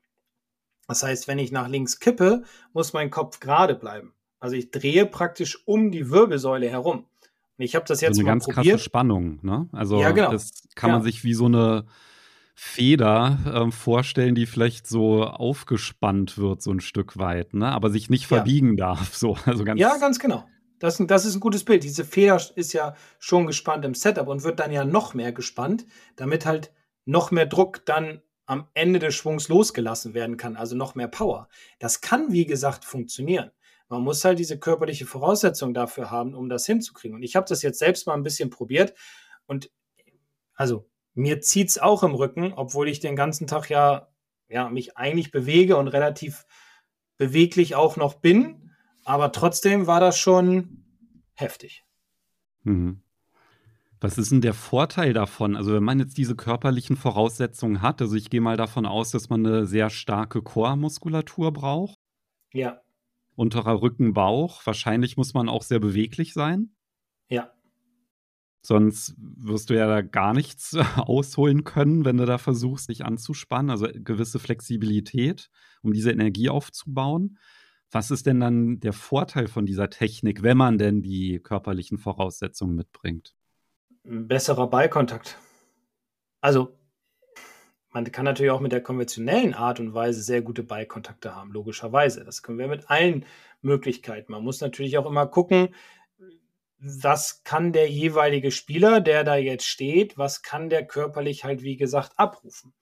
Das 0.88 1.03
heißt, 1.03 1.27
wenn 1.27 1.39
ich 1.39 1.51
nach 1.51 1.67
links 1.67 2.00
kippe, 2.00 2.43
muss 2.72 2.93
mein 2.93 3.10
Kopf 3.10 3.39
gerade 3.39 3.75
bleiben. 3.75 4.15
Also 4.39 4.55
ich 4.55 4.72
drehe 4.72 5.05
praktisch 5.05 5.67
um 5.67 5.91
die 5.91 6.10
Wirbelsäule 6.10 6.70
herum. 6.70 7.08
Ich 7.57 7.75
habe 7.75 7.86
das 7.88 8.01
jetzt 8.01 8.15
so 8.15 8.22
eine 8.22 8.27
mal 8.27 8.31
ganz 8.33 8.45
probiert. 8.45 8.75
krasse 8.75 8.83
Spannung, 8.83 9.39
ne? 9.43 9.67
Also 9.72 10.00
Ja, 10.00 10.12
genau. 10.12 10.31
das 10.31 10.51
kann 10.75 10.91
man 10.91 11.01
Ja. 11.01 11.03
sich 11.03 11.24
wie 11.24 11.33
so 11.33 11.45
eine 11.45 11.86
Feder 12.55 13.39
ähm, 13.53 13.72
vorstellen, 13.72 14.36
die 14.36 14.45
vielleicht 14.45 14.86
so 14.88 15.24
aufgespannt 15.24 16.38
wird, 16.38 16.62
so 16.62 16.72
ein 16.72 16.81
Stück 16.81 17.17
weit, 17.17 17.53
ne? 17.53 17.72
Aber 17.72 17.89
sich 17.89 18.10
nicht 18.10 18.24
Ja. 18.24 18.27
verbiegen 18.29 18.77
darf. 18.77 19.15
So, 19.15 19.36
also 19.45 19.63
ganz, 19.63 19.79
Ja, 19.79 19.98
ganz 19.98 20.19
genau. 20.19 20.48
Das, 20.79 20.98
das 20.98 21.25
ist 21.25 21.36
ein 21.36 21.39
gutes 21.39 21.63
Bild. 21.63 21.83
Diese 21.83 22.03
Feder 22.03 22.41
ist 22.55 22.74
ja 22.74 22.95
schon 23.19 23.48
gespannt 23.48 23.86
im 23.86 23.93
Setup 23.95 24.27
und 24.27 24.43
wird 24.43 24.60
dann 24.60 24.72
ja 24.72 24.83
noch 24.86 25.13
mehr 25.13 25.31
gespannt, 25.31 25.86
damit 26.15 26.45
halt 26.45 26.72
noch 27.05 27.31
mehr 27.31 27.45
Druck 27.45 27.86
dann 27.86 28.22
am 28.45 28.67
Ende 28.74 29.00
des 29.00 29.15
Schwungs 29.15 29.48
losgelassen 29.48 30.13
werden 30.13 30.36
kann, 30.38 30.57
also 30.57 30.75
noch 30.75 30.95
mehr 30.95 31.07
Power. 31.07 31.48
Das 31.79 32.01
kann, 32.01 32.31
wie 32.33 32.45
gesagt, 32.45 32.83
funktionieren. 32.83 33.51
Man 33.93 34.03
muss 34.03 34.25
halt 34.25 34.39
diese 34.39 34.57
körperliche 34.57 35.05
Voraussetzung 35.05 35.75
dafür 35.75 36.09
haben, 36.09 36.33
um 36.33 36.50
das 36.50 36.65
hinzukriegen. 36.65 37.15
Und 37.15 37.21
ich 37.21 37.35
habe 37.35 37.45
das 37.47 37.62
jetzt 37.62 37.77
selbst 37.77 38.07
mal 38.07 38.15
ein 38.15 38.23
bisschen 38.23 38.50
probiert 38.50 38.95
und 39.45 39.71
also 40.55 40.89
mir 41.13 41.41
zieht's 41.41 41.77
auch 41.77 42.01
im 42.01 42.15
Rücken, 42.15 42.53
obwohl 42.53 42.89
ich 42.89 43.00
den 43.00 43.15
ganzen 43.15 43.45
Tag 43.45 43.69
ja, 43.69 44.07
ja 44.50 44.67
mich 44.69 44.97
eigentlich 44.97 45.29
bewege 45.29 45.77
und 45.77 45.89
relativ 45.89 46.47
beweglich 47.17 47.75
auch 47.75 47.95
noch 47.95 48.15
bin. 48.15 48.71
Aber 49.03 49.31
trotzdem 49.31 49.85
war 49.85 50.00
das 50.00 50.17
schon 50.17 50.85
heftig. 51.33 51.85
Mhm. 52.63 53.03
Was 54.00 54.17
ist 54.17 54.31
denn 54.31 54.41
der 54.41 54.55
Vorteil 54.55 55.13
davon? 55.13 55.55
Also, 55.55 55.71
wenn 55.75 55.83
man 55.83 56.00
jetzt 56.00 56.17
diese 56.17 56.35
körperlichen 56.35 56.97
Voraussetzungen 56.97 57.83
hat, 57.83 58.01
also 58.01 58.15
ich 58.15 58.31
gehe 58.31 58.41
mal 58.41 58.57
davon 58.57 58.88
aus, 58.88 59.12
dass 59.12 59.29
man 59.29 59.45
eine 59.45 59.67
sehr 59.67 59.91
starke 59.91 60.41
Core-Muskulatur 60.41 61.53
braucht, 61.53 62.00
Ja, 62.51 62.81
unterer 63.35 63.81
Rücken, 63.81 64.13
Bauch. 64.13 64.65
Wahrscheinlich 64.65 65.17
muss 65.17 65.33
man 65.33 65.49
auch 65.49 65.63
sehr 65.63 65.79
beweglich 65.79 66.33
sein. 66.33 66.75
ja. 67.29 67.51
Sonst 68.65 69.13
wirst 69.17 69.69
du 69.69 69.73
ja 69.75 69.87
da 69.87 70.01
gar 70.01 70.33
nichts 70.33 70.77
ausholen 70.95 71.65
können, 71.65 72.05
wenn 72.05 72.15
du 72.15 72.25
da 72.25 72.37
versuchst, 72.37 72.87
dich 72.87 73.03
anzuspannen. 73.03 73.69
Also 73.69 73.87
gewisse 73.93 74.39
Flexibilität, 74.39 75.49
um 75.81 75.91
diese 75.91 76.11
Energie 76.11 76.49
aufzubauen. 76.49 77.37
Was 77.91 78.09
ist 78.09 78.25
denn 78.25 78.39
dann 78.39 78.79
der 78.79 78.93
Vorteil 78.93 79.47
von 79.47 79.65
dieser 79.65 79.89
Technik, 79.89 80.43
wenn 80.43 80.57
man 80.57 80.77
denn 80.77 81.01
die 81.01 81.39
körperlichen 81.39 81.97
Voraussetzungen 81.97 82.75
mitbringt? 82.75 83.35
Besserer 84.03 84.67
Ballkontakt. 84.67 85.37
Also, 86.41 86.75
man 87.93 88.12
kann 88.12 88.25
natürlich 88.25 88.51
auch 88.51 88.59
mit 88.59 88.71
der 88.71 88.81
konventionellen 88.81 89.53
Art 89.53 89.79
und 89.79 89.93
Weise 89.93 90.21
sehr 90.21 90.41
gute 90.41 90.63
Ballkontakte 90.63 91.35
haben, 91.35 91.51
logischerweise. 91.51 92.23
Das 92.25 92.41
können 92.41 92.57
wir 92.57 92.67
mit 92.67 92.89
allen 92.89 93.25
Möglichkeiten. 93.62 94.31
Man 94.31 94.43
muss 94.43 94.62
natürlich 94.62 94.97
auch 94.97 95.05
immer 95.05 95.27
gucken, 95.27 95.73
was 96.79 97.43
kann 97.43 97.71
der 97.71 97.89
jeweilige 97.89 98.51
Spieler, 98.51 99.00
der 99.00 99.23
da 99.23 99.35
jetzt 99.35 99.65
steht, 99.65 100.17
was 100.17 100.41
kann 100.41 100.69
der 100.69 100.85
körperlich 100.85 101.45
halt, 101.45 101.62
wie 101.62 101.77
gesagt, 101.77 102.13
abrufen. 102.17 102.73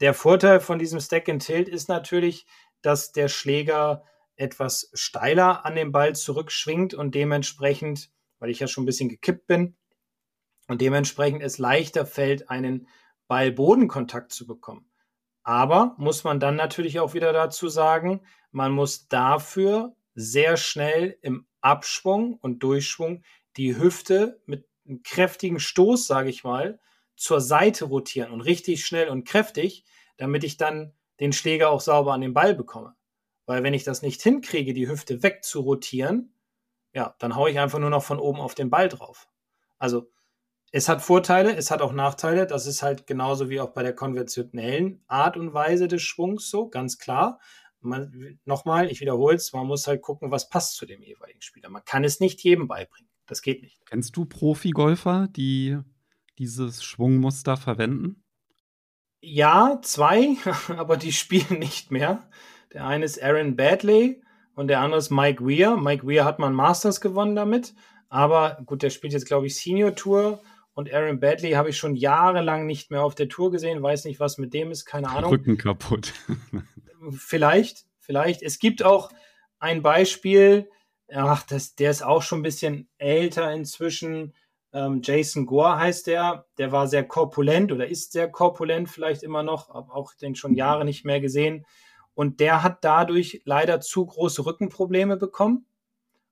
Der 0.00 0.14
Vorteil 0.14 0.60
von 0.60 0.78
diesem 0.78 1.00
Stack 1.00 1.28
and 1.28 1.44
Tilt 1.44 1.68
ist 1.68 1.88
natürlich, 1.88 2.46
dass 2.82 3.12
der 3.12 3.28
Schläger 3.28 4.04
etwas 4.36 4.90
steiler 4.92 5.64
an 5.64 5.74
den 5.74 5.90
Ball 5.90 6.14
zurückschwingt 6.14 6.92
und 6.94 7.14
dementsprechend, 7.14 8.10
weil 8.38 8.50
ich 8.50 8.60
ja 8.60 8.68
schon 8.68 8.84
ein 8.84 8.86
bisschen 8.86 9.08
gekippt 9.08 9.46
bin, 9.46 9.76
und 10.68 10.80
dementsprechend 10.80 11.42
es 11.42 11.58
leichter 11.58 12.06
fällt, 12.06 12.50
einen 12.50 12.88
Ball-Bodenkontakt 13.28 14.32
zu 14.32 14.46
bekommen. 14.46 14.90
Aber 15.42 15.94
muss 15.98 16.24
man 16.24 16.40
dann 16.40 16.56
natürlich 16.56 16.98
auch 16.98 17.14
wieder 17.14 17.32
dazu 17.32 17.68
sagen, 17.68 18.22
man 18.50 18.72
muss 18.72 19.08
dafür 19.08 19.94
sehr 20.14 20.56
schnell 20.56 21.18
im 21.22 21.46
Abschwung 21.60 22.34
und 22.34 22.62
Durchschwung 22.62 23.22
die 23.56 23.76
Hüfte 23.76 24.40
mit 24.46 24.66
einem 24.86 25.02
kräftigen 25.02 25.60
Stoß, 25.60 26.06
sage 26.06 26.30
ich 26.30 26.44
mal, 26.44 26.80
zur 27.16 27.40
Seite 27.40 27.86
rotieren 27.86 28.30
und 28.30 28.40
richtig 28.40 28.84
schnell 28.84 29.08
und 29.08 29.24
kräftig, 29.24 29.84
damit 30.16 30.44
ich 30.44 30.56
dann 30.56 30.92
den 31.20 31.32
Schläger 31.32 31.70
auch 31.70 31.80
sauber 31.80 32.12
an 32.12 32.20
den 32.20 32.34
Ball 32.34 32.54
bekomme. 32.54 32.94
Weil 33.46 33.62
wenn 33.62 33.74
ich 33.74 33.84
das 33.84 34.02
nicht 34.02 34.22
hinkriege, 34.22 34.74
die 34.74 34.88
Hüfte 34.88 35.22
wegzurotieren, 35.22 36.34
ja, 36.92 37.14
dann 37.18 37.36
haue 37.36 37.50
ich 37.50 37.58
einfach 37.58 37.78
nur 37.78 37.90
noch 37.90 38.02
von 38.02 38.18
oben 38.18 38.40
auf 38.40 38.54
den 38.54 38.70
Ball 38.70 38.88
drauf. 38.88 39.28
Also 39.78 40.10
es 40.72 40.88
hat 40.88 41.02
Vorteile, 41.02 41.56
es 41.56 41.70
hat 41.70 41.80
auch 41.80 41.92
Nachteile. 41.92 42.46
Das 42.46 42.66
ist 42.66 42.82
halt 42.82 43.06
genauso 43.06 43.48
wie 43.48 43.60
auch 43.60 43.70
bei 43.70 43.82
der 43.82 43.94
konventionellen 43.94 45.02
Art 45.06 45.36
und 45.36 45.54
Weise 45.54 45.88
des 45.88 46.02
Schwungs 46.02 46.50
so, 46.50 46.68
ganz 46.68 46.98
klar. 46.98 47.40
Man, 47.80 48.38
nochmal, 48.44 48.90
ich 48.90 49.00
wiederhole 49.00 49.36
es, 49.36 49.52
man 49.52 49.66
muss 49.66 49.86
halt 49.86 50.02
gucken, 50.02 50.30
was 50.30 50.48
passt 50.48 50.76
zu 50.76 50.86
dem 50.86 51.02
jeweiligen 51.02 51.40
Spieler. 51.40 51.68
Man 51.70 51.84
kann 51.84 52.04
es 52.04 52.20
nicht 52.20 52.40
jedem 52.42 52.66
beibringen. 52.66 53.08
Das 53.26 53.42
geht 53.42 53.62
nicht. 53.62 53.80
Kennst 53.86 54.16
du 54.16 54.24
Profi-Golfer, 54.24 55.28
die 55.28 55.78
dieses 56.38 56.82
Schwungmuster 56.82 57.56
verwenden? 57.56 58.22
Ja, 59.20 59.80
zwei, 59.82 60.36
aber 60.76 60.96
die 60.96 61.12
spielen 61.12 61.58
nicht 61.58 61.90
mehr. 61.90 62.28
Der 62.72 62.86
eine 62.86 63.04
ist 63.04 63.22
Aaron 63.22 63.56
Badley 63.56 64.22
und 64.54 64.68
der 64.68 64.80
andere 64.80 64.98
ist 64.98 65.10
Mike 65.10 65.44
Weir. 65.44 65.76
Mike 65.76 66.06
Weir 66.06 66.24
hat 66.24 66.38
mal 66.38 66.46
einen 66.46 66.56
Masters 66.56 67.00
gewonnen 67.00 67.36
damit. 67.36 67.74
Aber 68.08 68.62
gut, 68.66 68.82
der 68.82 68.90
spielt 68.90 69.12
jetzt, 69.12 69.26
glaube 69.26 69.46
ich, 69.46 69.56
Senior 69.56 69.94
Tour. 69.94 70.40
Und 70.76 70.92
Aaron 70.92 71.20
Badley 71.20 71.52
habe 71.52 71.70
ich 71.70 71.78
schon 71.78 71.96
jahrelang 71.96 72.66
nicht 72.66 72.90
mehr 72.90 73.02
auf 73.02 73.14
der 73.14 73.30
Tour 73.30 73.50
gesehen. 73.50 73.82
Weiß 73.82 74.04
nicht, 74.04 74.20
was 74.20 74.36
mit 74.36 74.52
dem 74.52 74.70
ist, 74.70 74.84
keine 74.84 75.08
Ahnung. 75.08 75.30
Rücken 75.30 75.56
kaputt. 75.56 76.12
Vielleicht, 77.12 77.86
vielleicht. 77.98 78.42
Es 78.42 78.58
gibt 78.58 78.82
auch 78.82 79.10
ein 79.58 79.80
Beispiel, 79.80 80.68
ach, 81.10 81.44
das, 81.44 81.76
der 81.76 81.92
ist 81.92 82.02
auch 82.02 82.20
schon 82.20 82.40
ein 82.40 82.42
bisschen 82.42 82.88
älter 82.98 83.52
inzwischen. 83.52 84.34
Ähm, 84.72 85.02
Jason 85.04 85.46
Gore 85.46 85.78
heißt 85.78 86.08
der. 86.08 86.46
Der 86.58 86.72
war 86.72 86.88
sehr 86.88 87.04
korpulent 87.04 87.70
oder 87.70 87.86
ist 87.86 88.12
sehr 88.12 88.28
korpulent 88.28 88.90
vielleicht 88.90 89.22
immer 89.22 89.44
noch, 89.44 89.70
aber 89.70 89.94
auch 89.94 90.14
den 90.14 90.34
schon 90.34 90.54
Jahre 90.54 90.84
nicht 90.84 91.04
mehr 91.04 91.20
gesehen. 91.20 91.64
Und 92.14 92.40
der 92.40 92.64
hat 92.64 92.82
dadurch 92.82 93.40
leider 93.44 93.80
zu 93.80 94.04
große 94.04 94.44
Rückenprobleme 94.44 95.16
bekommen. 95.16 95.64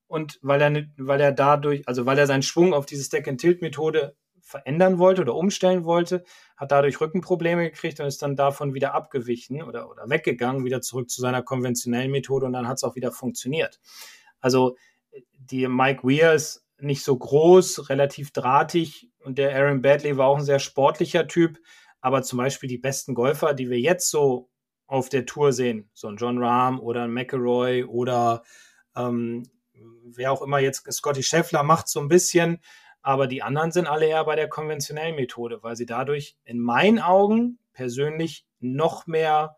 Und 0.08 0.38
weil 0.42 0.60
er, 0.60 0.86
weil 0.98 1.20
er 1.20 1.32
dadurch, 1.32 1.86
also 1.86 2.04
weil 2.04 2.18
er 2.18 2.26
seinen 2.26 2.42
Schwung 2.42 2.74
auf 2.74 2.84
diese 2.84 3.04
Stack-and-Tilt-Methode 3.04 4.16
verändern 4.54 4.98
wollte 4.98 5.22
oder 5.22 5.34
umstellen 5.34 5.84
wollte, 5.84 6.22
hat 6.56 6.70
dadurch 6.70 7.00
Rückenprobleme 7.00 7.70
gekriegt 7.70 7.98
und 7.98 8.06
ist 8.06 8.22
dann 8.22 8.36
davon 8.36 8.72
wieder 8.72 8.94
abgewichen 8.94 9.64
oder, 9.64 9.90
oder 9.90 10.08
weggegangen, 10.08 10.64
wieder 10.64 10.80
zurück 10.80 11.10
zu 11.10 11.20
seiner 11.20 11.42
konventionellen 11.42 12.12
Methode 12.12 12.46
und 12.46 12.52
dann 12.52 12.68
hat 12.68 12.76
es 12.76 12.84
auch 12.84 12.94
wieder 12.94 13.10
funktioniert. 13.10 13.80
Also 14.40 14.76
die 15.36 15.66
Mike 15.66 16.04
Weir 16.04 16.34
ist 16.34 16.64
nicht 16.78 17.02
so 17.02 17.18
groß, 17.18 17.90
relativ 17.90 18.30
drahtig 18.30 19.10
und 19.24 19.38
der 19.38 19.56
Aaron 19.56 19.82
Badley 19.82 20.16
war 20.16 20.28
auch 20.28 20.38
ein 20.38 20.44
sehr 20.44 20.60
sportlicher 20.60 21.26
Typ, 21.26 21.58
aber 22.00 22.22
zum 22.22 22.36
Beispiel 22.36 22.68
die 22.68 22.78
besten 22.78 23.14
Golfer, 23.14 23.54
die 23.54 23.70
wir 23.70 23.80
jetzt 23.80 24.08
so 24.08 24.50
auf 24.86 25.08
der 25.08 25.26
Tour 25.26 25.52
sehen, 25.52 25.90
so 25.94 26.06
ein 26.06 26.16
John 26.16 26.40
Rahm 26.40 26.78
oder 26.78 27.02
ein 27.02 27.12
McElroy 27.12 27.82
oder 27.82 28.44
ähm, 28.94 29.42
wer 30.04 30.30
auch 30.30 30.42
immer 30.42 30.60
jetzt, 30.60 30.92
Scotty 30.92 31.24
Scheffler 31.24 31.64
macht 31.64 31.88
so 31.88 31.98
ein 31.98 32.08
bisschen, 32.08 32.60
aber 33.04 33.26
die 33.26 33.42
anderen 33.42 33.70
sind 33.70 33.86
alle 33.86 34.06
eher 34.06 34.24
bei 34.24 34.34
der 34.34 34.48
konventionellen 34.48 35.14
Methode, 35.14 35.62
weil 35.62 35.76
sie 35.76 35.84
dadurch 35.84 36.36
in 36.44 36.58
meinen 36.58 36.98
Augen 36.98 37.58
persönlich 37.74 38.46
noch 38.60 39.06
mehr 39.06 39.56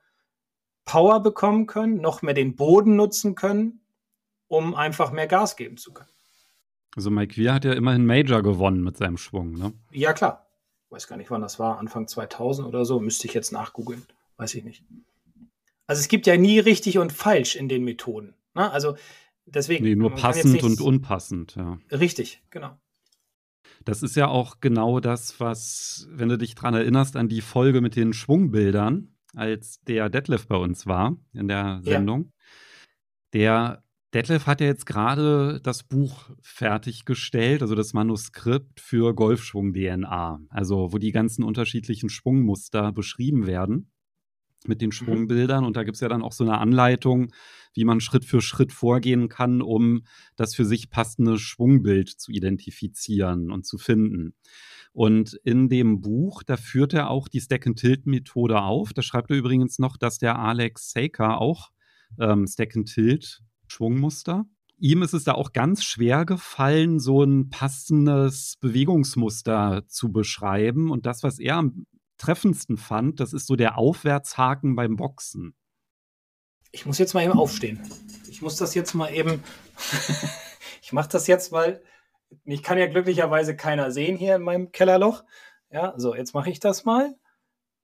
Power 0.84 1.22
bekommen 1.22 1.66
können, 1.66 2.00
noch 2.00 2.22
mehr 2.22 2.34
den 2.34 2.56
Boden 2.56 2.96
nutzen 2.96 3.36
können, 3.36 3.80
um 4.48 4.74
einfach 4.74 5.12
mehr 5.12 5.28
Gas 5.28 5.56
geben 5.56 5.76
zu 5.76 5.94
können. 5.94 6.10
Also 6.96 7.10
Mike 7.10 7.40
Weir 7.40 7.54
hat 7.54 7.64
ja 7.64 7.72
immerhin 7.72 8.04
Major 8.04 8.42
gewonnen 8.42 8.82
mit 8.82 8.96
seinem 8.96 9.16
Schwung, 9.16 9.52
ne? 9.52 9.72
Ja, 9.92 10.12
klar. 10.12 10.48
Weiß 10.90 11.06
gar 11.06 11.16
nicht, 11.16 11.30
wann 11.30 11.42
das 11.42 11.58
war, 11.60 11.78
Anfang 11.78 12.08
2000 12.08 12.66
oder 12.66 12.84
so, 12.84 12.98
müsste 12.98 13.28
ich 13.28 13.34
jetzt 13.34 13.52
nachgoogeln. 13.52 14.04
Weiß 14.38 14.54
ich 14.56 14.64
nicht. 14.64 14.82
Also 15.86 16.00
es 16.00 16.08
gibt 16.08 16.26
ja 16.26 16.36
nie 16.36 16.58
richtig 16.58 16.98
und 16.98 17.12
falsch 17.12 17.54
in 17.54 17.68
den 17.68 17.84
Methoden. 17.84 18.34
Ne? 18.54 18.70
Also 18.72 18.96
deswegen. 19.44 19.84
Nee, 19.84 19.94
nur 19.94 20.14
passend 20.16 20.64
und 20.64 20.80
unpassend, 20.80 21.54
ja. 21.54 21.78
Richtig, 21.92 22.42
genau. 22.50 22.76
Das 23.86 24.02
ist 24.02 24.16
ja 24.16 24.26
auch 24.26 24.60
genau 24.60 24.98
das, 24.98 25.38
was, 25.38 26.08
wenn 26.10 26.28
du 26.28 26.36
dich 26.36 26.56
dran 26.56 26.74
erinnerst, 26.74 27.16
an 27.16 27.28
die 27.28 27.40
Folge 27.40 27.80
mit 27.80 27.94
den 27.94 28.12
Schwungbildern, 28.12 29.14
als 29.34 29.80
der 29.84 30.10
Detlef 30.10 30.48
bei 30.48 30.56
uns 30.56 30.86
war 30.86 31.16
in 31.32 31.46
der 31.46 31.80
Sendung. 31.82 32.24
Ja. 32.24 32.32
Der 33.32 33.84
Detlef 34.12 34.46
hat 34.46 34.60
ja 34.60 34.66
jetzt 34.66 34.86
gerade 34.86 35.60
das 35.62 35.84
Buch 35.84 36.30
fertiggestellt, 36.42 37.62
also 37.62 37.76
das 37.76 37.92
Manuskript 37.92 38.80
für 38.80 39.14
Golfschwung 39.14 39.72
DNA, 39.72 40.40
also 40.48 40.92
wo 40.92 40.98
die 40.98 41.12
ganzen 41.12 41.44
unterschiedlichen 41.44 42.08
Schwungmuster 42.08 42.92
beschrieben 42.92 43.46
werden 43.46 43.92
mit 44.68 44.80
den 44.80 44.88
mhm. 44.88 44.92
Schwungbildern. 44.92 45.64
Und 45.64 45.76
da 45.76 45.84
gibt 45.84 45.96
es 45.96 46.00
ja 46.00 46.08
dann 46.08 46.22
auch 46.22 46.32
so 46.32 46.44
eine 46.44 46.58
Anleitung, 46.58 47.32
wie 47.74 47.84
man 47.84 48.00
Schritt 48.00 48.24
für 48.24 48.40
Schritt 48.40 48.72
vorgehen 48.72 49.28
kann, 49.28 49.62
um 49.62 50.02
das 50.36 50.54
für 50.54 50.64
sich 50.64 50.90
passende 50.90 51.38
Schwungbild 51.38 52.08
zu 52.08 52.32
identifizieren 52.32 53.50
und 53.50 53.66
zu 53.66 53.78
finden. 53.78 54.34
Und 54.92 55.34
in 55.44 55.68
dem 55.68 56.00
Buch, 56.00 56.42
da 56.42 56.56
führt 56.56 56.94
er 56.94 57.10
auch 57.10 57.28
die 57.28 57.40
Stack-and-Tilt-Methode 57.40 58.62
auf. 58.62 58.94
Da 58.94 59.02
schreibt 59.02 59.30
er 59.30 59.36
übrigens 59.36 59.78
noch, 59.78 59.98
dass 59.98 60.16
der 60.16 60.38
Alex 60.38 60.90
Saker 60.92 61.38
auch 61.38 61.70
ähm, 62.18 62.46
Stack-and-Tilt 62.46 63.42
Schwungmuster. 63.68 64.46
Ihm 64.78 65.02
ist 65.02 65.14
es 65.14 65.24
da 65.24 65.32
auch 65.32 65.52
ganz 65.52 65.84
schwer 65.84 66.24
gefallen, 66.24 66.98
so 66.98 67.22
ein 67.22 67.50
passendes 67.50 68.56
Bewegungsmuster 68.60 69.84
zu 69.86 70.12
beschreiben. 70.12 70.90
Und 70.90 71.06
das, 71.06 71.22
was 71.22 71.38
er 71.38 71.56
am 71.56 71.86
treffendsten 72.16 72.76
fand, 72.76 73.20
das 73.20 73.32
ist 73.32 73.46
so 73.46 73.56
der 73.56 73.78
Aufwärtshaken 73.78 74.76
beim 74.76 74.96
Boxen. 74.96 75.54
Ich 76.72 76.86
muss 76.86 76.98
jetzt 76.98 77.14
mal 77.14 77.24
eben 77.24 77.32
aufstehen. 77.32 77.80
Ich 78.28 78.42
muss 78.42 78.56
das 78.56 78.74
jetzt 78.74 78.94
mal 78.94 79.12
eben. 79.12 79.42
ich 80.82 80.92
mache 80.92 81.08
das 81.08 81.26
jetzt, 81.26 81.52
weil 81.52 81.82
mich 82.44 82.62
kann 82.62 82.78
ja 82.78 82.86
glücklicherweise 82.86 83.56
keiner 83.56 83.90
sehen 83.90 84.16
hier 84.16 84.36
in 84.36 84.42
meinem 84.42 84.72
Kellerloch. 84.72 85.24
Ja, 85.70 85.94
so, 85.96 86.14
jetzt 86.14 86.34
mache 86.34 86.50
ich 86.50 86.60
das 86.60 86.84
mal. 86.84 87.14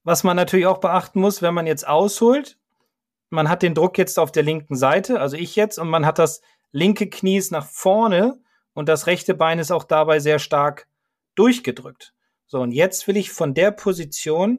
Was 0.05 0.25
man 0.25 0.37
natürlich 0.37 0.67
auch 0.67 0.79
beachten 0.79 1.21
muss, 1.21 1.43
wenn 1.43 1.55
man 1.55 1.67
jetzt 1.67 1.87
ausholt, 1.87 2.59
man 3.31 3.49
hat 3.49 3.63
den 3.63 3.75
Druck 3.75 3.99
jetzt 3.99 4.19
auf 4.19 4.33
der 4.33 4.43
linken 4.43 4.77
Seite, 4.77 5.21
also 5.21 5.37
ich 5.37 5.57
jetzt, 5.57 5.79
und 5.79 5.89
man 5.89 6.05
hat 6.05 6.19
das 6.19 6.43
linke 6.71 7.09
Knie 7.09 7.43
nach 7.51 7.67
vorne 7.67 8.41
und 8.75 8.89
das 8.89 9.07
rechte 9.07 9.35
Bein 9.35 9.59
ist 9.59 9.71
auch 9.71 9.85
dabei 9.85 10.19
sehr 10.19 10.39
stark 10.39 10.89
durchgedrückt. 11.35 12.15
So, 12.53 12.61
und 12.61 12.73
jetzt 12.73 13.09
will 13.09 13.17
ich 13.17 13.31
von 13.31 13.55
der 13.55 13.71
Position, 13.71 14.59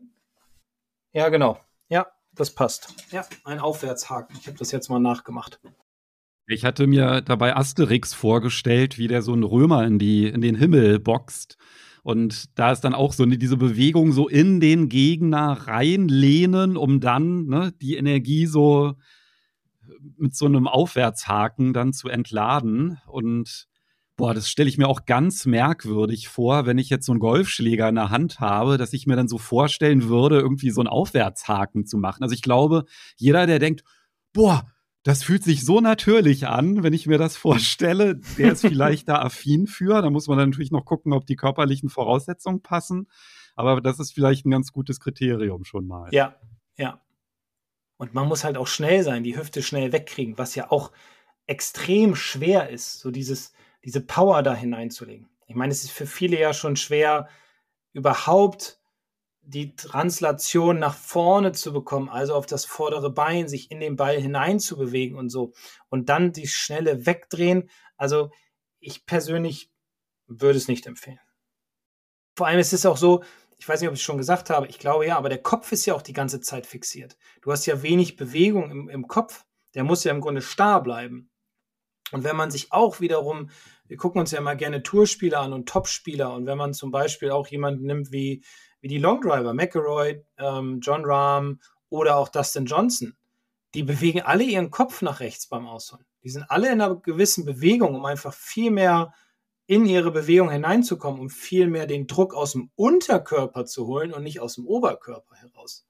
ja 1.13 1.29
genau, 1.29 1.59
ja, 1.89 2.07
das 2.33 2.49
passt. 2.55 2.91
Ja, 3.11 3.23
ein 3.43 3.59
Aufwärtshaken. 3.59 4.35
Ich 4.41 4.47
habe 4.47 4.57
das 4.57 4.71
jetzt 4.71 4.89
mal 4.89 4.97
nachgemacht. 4.97 5.59
Ich 6.47 6.65
hatte 6.65 6.87
mir 6.87 7.21
dabei 7.21 7.55
Asterix 7.55 8.15
vorgestellt, 8.15 8.97
wie 8.97 9.07
der 9.07 9.21
so 9.21 9.33
einen 9.33 9.43
Römer 9.43 9.85
in, 9.85 9.99
die, 9.99 10.25
in 10.25 10.41
den 10.41 10.55
Himmel 10.55 10.97
boxt. 10.97 11.59
Und 12.01 12.57
da 12.57 12.71
ist 12.71 12.81
dann 12.81 12.95
auch 12.95 13.13
so 13.13 13.21
eine, 13.21 13.37
diese 13.37 13.57
Bewegung 13.57 14.11
so 14.11 14.27
in 14.27 14.59
den 14.59 14.89
Gegner 14.89 15.51
reinlehnen, 15.67 16.77
um 16.77 16.99
dann 16.99 17.45
ne, 17.45 17.73
die 17.79 17.95
Energie 17.95 18.47
so 18.47 18.95
mit 20.17 20.35
so 20.35 20.47
einem 20.47 20.67
Aufwärtshaken 20.67 21.73
dann 21.73 21.93
zu 21.93 22.09
entladen. 22.09 22.97
Und 23.05 23.67
boah, 24.15 24.33
das 24.33 24.49
stelle 24.49 24.69
ich 24.69 24.77
mir 24.77 24.87
auch 24.87 25.05
ganz 25.05 25.45
merkwürdig 25.45 26.27
vor, 26.27 26.65
wenn 26.65 26.77
ich 26.77 26.89
jetzt 26.89 27.05
so 27.05 27.11
einen 27.11 27.19
Golfschläger 27.19 27.89
in 27.89 27.95
der 27.95 28.09
Hand 28.09 28.39
habe, 28.39 28.77
dass 28.77 28.93
ich 28.93 29.07
mir 29.07 29.15
dann 29.15 29.27
so 29.27 29.37
vorstellen 29.37 30.07
würde, 30.07 30.39
irgendwie 30.39 30.69
so 30.69 30.81
einen 30.81 30.87
Aufwärtshaken 30.87 31.85
zu 31.85 31.97
machen. 31.97 32.23
Also 32.23 32.33
ich 32.33 32.41
glaube, 32.41 32.85
jeder, 33.17 33.47
der 33.47 33.59
denkt, 33.59 33.83
boah, 34.31 34.67
das 35.03 35.23
fühlt 35.23 35.43
sich 35.43 35.65
so 35.65 35.81
natürlich 35.81 36.47
an, 36.47 36.83
wenn 36.83 36.93
ich 36.93 37.07
mir 37.07 37.17
das 37.17 37.35
vorstelle. 37.35 38.21
Der 38.37 38.53
ist 38.53 38.61
vielleicht 38.61 39.09
da 39.09 39.15
affin 39.21 39.67
für. 39.67 40.01
Da 40.01 40.09
muss 40.09 40.27
man 40.27 40.37
dann 40.37 40.49
natürlich 40.49 40.71
noch 40.71 40.85
gucken, 40.85 41.11
ob 41.11 41.25
die 41.25 41.35
körperlichen 41.35 41.89
Voraussetzungen 41.89 42.61
passen. 42.61 43.07
Aber 43.55 43.81
das 43.81 43.99
ist 43.99 44.13
vielleicht 44.13 44.45
ein 44.45 44.51
ganz 44.51 44.71
gutes 44.71 44.99
Kriterium 44.99 45.65
schon 45.65 45.87
mal. 45.87 46.09
Ja, 46.11 46.35
ja. 46.77 47.01
Und 47.97 48.13
man 48.13 48.27
muss 48.27 48.43
halt 48.43 48.57
auch 48.57 48.67
schnell 48.67 49.03
sein, 49.03 49.23
die 49.23 49.37
Hüfte 49.37 49.61
schnell 49.61 49.91
wegkriegen, 49.91 50.37
was 50.37 50.55
ja 50.55 50.71
auch 50.71 50.91
extrem 51.47 52.15
schwer 52.15 52.69
ist, 52.69 52.99
so 52.99 53.11
dieses, 53.11 53.51
diese 53.83 54.01
Power 54.01 54.43
da 54.43 54.53
hineinzulegen. 54.53 55.29
Ich 55.47 55.55
meine, 55.55 55.71
es 55.71 55.83
ist 55.83 55.91
für 55.91 56.07
viele 56.07 56.39
ja 56.39 56.53
schon 56.53 56.75
schwer, 56.75 57.27
überhaupt 57.91 58.79
die 59.45 59.75
Translation 59.75 60.79
nach 60.79 60.95
vorne 60.95 61.51
zu 61.51 61.73
bekommen, 61.73 62.09
also 62.09 62.33
auf 62.33 62.45
das 62.45 62.65
vordere 62.65 63.11
Bein, 63.11 63.49
sich 63.49 63.71
in 63.71 63.79
den 63.79 63.97
Ball 63.97 64.19
hineinzubewegen 64.19 65.17
und 65.17 65.29
so. 65.29 65.53
Und 65.89 66.07
dann 66.09 66.31
die 66.31 66.47
schnelle 66.47 67.05
Wegdrehen. 67.05 67.69
Also 67.97 68.31
ich 68.79 69.05
persönlich 69.05 69.69
würde 70.27 70.57
es 70.57 70.69
nicht 70.69 70.85
empfehlen. 70.85 71.19
Vor 72.35 72.47
allem 72.47 72.59
ist 72.59 72.73
es 72.73 72.85
auch 72.85 72.97
so, 72.97 73.23
ich 73.57 73.67
weiß 73.67 73.81
nicht, 73.81 73.89
ob 73.89 73.93
ich 73.93 73.99
es 73.99 74.05
schon 74.05 74.17
gesagt 74.17 74.49
habe, 74.49 74.67
ich 74.67 74.79
glaube 74.79 75.05
ja, 75.05 75.17
aber 75.17 75.29
der 75.29 75.41
Kopf 75.41 75.71
ist 75.71 75.85
ja 75.85 75.93
auch 75.93 76.01
die 76.01 76.13
ganze 76.13 76.41
Zeit 76.41 76.65
fixiert. 76.65 77.17
Du 77.41 77.51
hast 77.51 77.65
ja 77.65 77.81
wenig 77.81 78.15
Bewegung 78.15 78.71
im, 78.71 78.89
im 78.89 79.07
Kopf. 79.07 79.45
Der 79.75 79.83
muss 79.83 80.03
ja 80.03 80.11
im 80.11 80.21
Grunde 80.21 80.41
starr 80.41 80.81
bleiben. 80.81 81.29
Und 82.11 82.23
wenn 82.23 82.35
man 82.35 82.51
sich 82.51 82.71
auch 82.71 82.99
wiederum, 82.99 83.49
wir 83.87 83.97
gucken 83.97 84.21
uns 84.21 84.31
ja 84.31 84.39
immer 84.39 84.55
gerne 84.55 84.83
Tourspieler 84.83 85.39
an 85.39 85.53
und 85.53 85.67
Topspieler, 85.67 86.33
und 86.33 86.45
wenn 86.45 86.57
man 86.57 86.73
zum 86.73 86.91
Beispiel 86.91 87.31
auch 87.31 87.47
jemanden 87.47 87.85
nimmt 87.85 88.11
wie 88.11 88.43
wie 88.83 88.89
die 88.89 88.97
Longdriver, 88.97 89.53
McElroy, 89.53 90.25
ähm, 90.37 90.79
John 90.81 91.05
Rahm 91.05 91.61
oder 91.89 92.17
auch 92.17 92.27
Dustin 92.27 92.65
Johnson, 92.65 93.15
die 93.73 93.83
bewegen 93.83 94.21
alle 94.21 94.43
ihren 94.43 94.71
Kopf 94.71 95.01
nach 95.01 95.21
rechts 95.21 95.47
beim 95.47 95.67
Ausholen. 95.67 96.05
Die 96.21 96.29
sind 96.29 96.43
alle 96.49 96.67
in 96.67 96.81
einer 96.81 96.97
gewissen 96.97 97.45
Bewegung, 97.45 97.95
um 97.95 98.03
einfach 98.05 98.33
viel 98.33 98.71
mehr 98.71 99.13
in 99.67 99.85
ihre 99.85 100.11
Bewegung 100.11 100.51
hineinzukommen, 100.51 101.21
um 101.21 101.29
viel 101.29 101.67
mehr 101.67 101.87
den 101.87 102.07
Druck 102.07 102.33
aus 102.33 102.51
dem 102.51 102.71
Unterkörper 102.75 103.65
zu 103.65 103.87
holen 103.87 104.13
und 104.13 104.23
nicht 104.23 104.41
aus 104.41 104.55
dem 104.55 104.67
Oberkörper 104.67 105.35
heraus. 105.35 105.87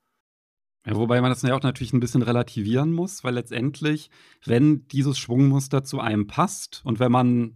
Ja, 0.86 0.96
wobei 0.96 1.22
man 1.22 1.32
das 1.32 1.42
ja 1.44 1.56
auch 1.56 1.62
natürlich 1.62 1.94
ein 1.94 2.00
bisschen 2.00 2.24
relativieren 2.24 2.92
muss, 2.92 3.24
weil 3.24 3.36
letztendlich, 3.36 4.10
wenn 4.46 4.88
dieses 4.90 5.18
Schwungmuster 5.18 5.84
zu 5.84 6.00
einem 6.00 6.28
passt 6.28 6.82
und 6.84 7.00
wenn 7.00 7.12
man 7.12 7.56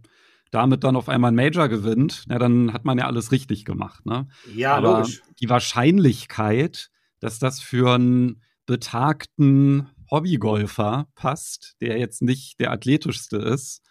damit 0.50 0.82
dann 0.82 0.96
auf 0.96 1.10
einmal 1.10 1.30
ein 1.30 1.34
Major 1.36 1.68
gewinnt, 1.68 2.24
ja, 2.30 2.38
dann 2.38 2.72
hat 2.72 2.84
man 2.86 2.96
ja 2.96 3.06
alles 3.06 3.32
richtig 3.32 3.66
gemacht. 3.66 4.06
Ne? 4.06 4.28
Ja, 4.54 4.76
Aber 4.76 4.98
logisch. 5.00 5.22
Die 5.40 5.50
Wahrscheinlichkeit, 5.50 6.90
dass 7.20 7.38
das 7.38 7.60
für 7.60 7.94
einen 7.94 8.42
betagten 8.64 9.88
Hobbygolfer 10.10 11.08
passt, 11.14 11.76
der 11.80 11.98
jetzt 11.98 12.22
nicht 12.22 12.60
der 12.60 12.70
athletischste 12.72 13.36
ist, 13.36 13.82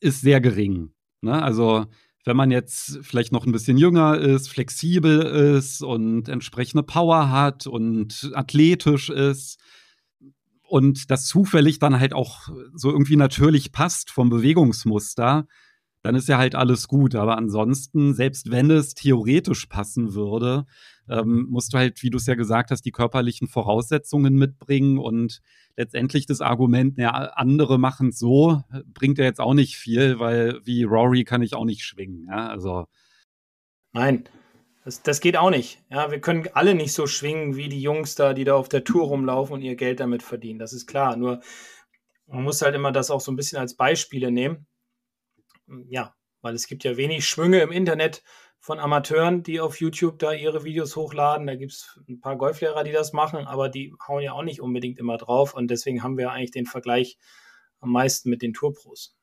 ist 0.00 0.22
sehr 0.22 0.40
gering. 0.40 0.92
Ne? 1.20 1.42
Also 1.42 1.86
wenn 2.24 2.36
man 2.36 2.50
jetzt 2.50 2.98
vielleicht 3.02 3.32
noch 3.32 3.46
ein 3.46 3.52
bisschen 3.52 3.76
jünger 3.76 4.18
ist, 4.18 4.48
flexibel 4.48 5.20
ist 5.56 5.82
und 5.82 6.28
entsprechende 6.28 6.82
Power 6.82 7.30
hat 7.30 7.66
und 7.66 8.30
athletisch 8.34 9.10
ist, 9.10 9.58
und 10.66 11.10
das 11.10 11.26
zufällig 11.26 11.78
dann 11.78 12.00
halt 12.00 12.14
auch 12.14 12.48
so 12.74 12.90
irgendwie 12.90 13.16
natürlich 13.16 13.70
passt 13.70 14.10
vom 14.10 14.30
Bewegungsmuster, 14.30 15.46
dann 16.04 16.14
ist 16.14 16.28
ja 16.28 16.36
halt 16.36 16.54
alles 16.54 16.86
gut. 16.86 17.14
Aber 17.14 17.38
ansonsten, 17.38 18.12
selbst 18.12 18.50
wenn 18.50 18.70
es 18.70 18.94
theoretisch 18.94 19.66
passen 19.66 20.14
würde, 20.14 20.66
ähm, 21.08 21.46
musst 21.48 21.72
du 21.72 21.78
halt, 21.78 22.02
wie 22.02 22.10
du 22.10 22.18
es 22.18 22.26
ja 22.26 22.34
gesagt 22.34 22.70
hast, 22.70 22.82
die 22.82 22.92
körperlichen 22.92 23.48
Voraussetzungen 23.48 24.34
mitbringen 24.34 24.98
und 24.98 25.40
letztendlich 25.76 26.26
das 26.26 26.42
Argument, 26.42 26.98
ja, 26.98 27.10
andere 27.10 27.78
machen 27.78 28.12
so, 28.12 28.62
bringt 28.92 29.16
ja 29.16 29.24
jetzt 29.24 29.40
auch 29.40 29.54
nicht 29.54 29.76
viel, 29.76 30.18
weil 30.18 30.60
wie 30.64 30.84
Rory 30.84 31.24
kann 31.24 31.40
ich 31.40 31.54
auch 31.54 31.64
nicht 31.64 31.84
schwingen. 31.84 32.26
Ja, 32.28 32.48
also. 32.48 32.84
Nein, 33.92 34.24
das, 34.84 35.02
das 35.02 35.22
geht 35.22 35.38
auch 35.38 35.50
nicht. 35.50 35.82
Ja, 35.88 36.10
wir 36.10 36.20
können 36.20 36.48
alle 36.52 36.74
nicht 36.74 36.92
so 36.92 37.06
schwingen 37.06 37.56
wie 37.56 37.70
die 37.70 37.80
Jungs 37.80 38.14
da, 38.14 38.34
die 38.34 38.44
da 38.44 38.56
auf 38.56 38.68
der 38.68 38.84
Tour 38.84 39.06
rumlaufen 39.06 39.54
und 39.54 39.62
ihr 39.62 39.76
Geld 39.76 40.00
damit 40.00 40.22
verdienen. 40.22 40.58
Das 40.58 40.74
ist 40.74 40.86
klar. 40.86 41.16
Nur 41.16 41.40
man 42.26 42.44
muss 42.44 42.60
halt 42.60 42.74
immer 42.74 42.92
das 42.92 43.10
auch 43.10 43.22
so 43.22 43.32
ein 43.32 43.36
bisschen 43.36 43.58
als 43.58 43.74
Beispiele 43.74 44.30
nehmen. 44.30 44.66
Ja, 45.88 46.14
weil 46.42 46.54
es 46.54 46.66
gibt 46.66 46.84
ja 46.84 46.96
wenig 46.96 47.26
Schwünge 47.26 47.60
im 47.60 47.72
Internet 47.72 48.22
von 48.58 48.78
Amateuren, 48.78 49.42
die 49.42 49.60
auf 49.60 49.80
YouTube 49.80 50.18
da 50.18 50.32
ihre 50.32 50.64
Videos 50.64 50.96
hochladen. 50.96 51.46
Da 51.46 51.54
gibt 51.54 51.72
es 51.72 52.00
ein 52.08 52.20
paar 52.20 52.36
Golflehrer, 52.36 52.82
die 52.82 52.92
das 52.92 53.12
machen, 53.12 53.46
aber 53.46 53.68
die 53.68 53.94
hauen 54.08 54.22
ja 54.22 54.32
auch 54.32 54.42
nicht 54.42 54.60
unbedingt 54.60 54.98
immer 54.98 55.18
drauf. 55.18 55.54
Und 55.54 55.70
deswegen 55.70 56.02
haben 56.02 56.16
wir 56.16 56.30
eigentlich 56.30 56.50
den 56.50 56.66
Vergleich 56.66 57.18
am 57.80 57.92
meisten 57.92 58.30
mit 58.30 58.40
den 58.40 58.54
Tourpros. 58.54 59.16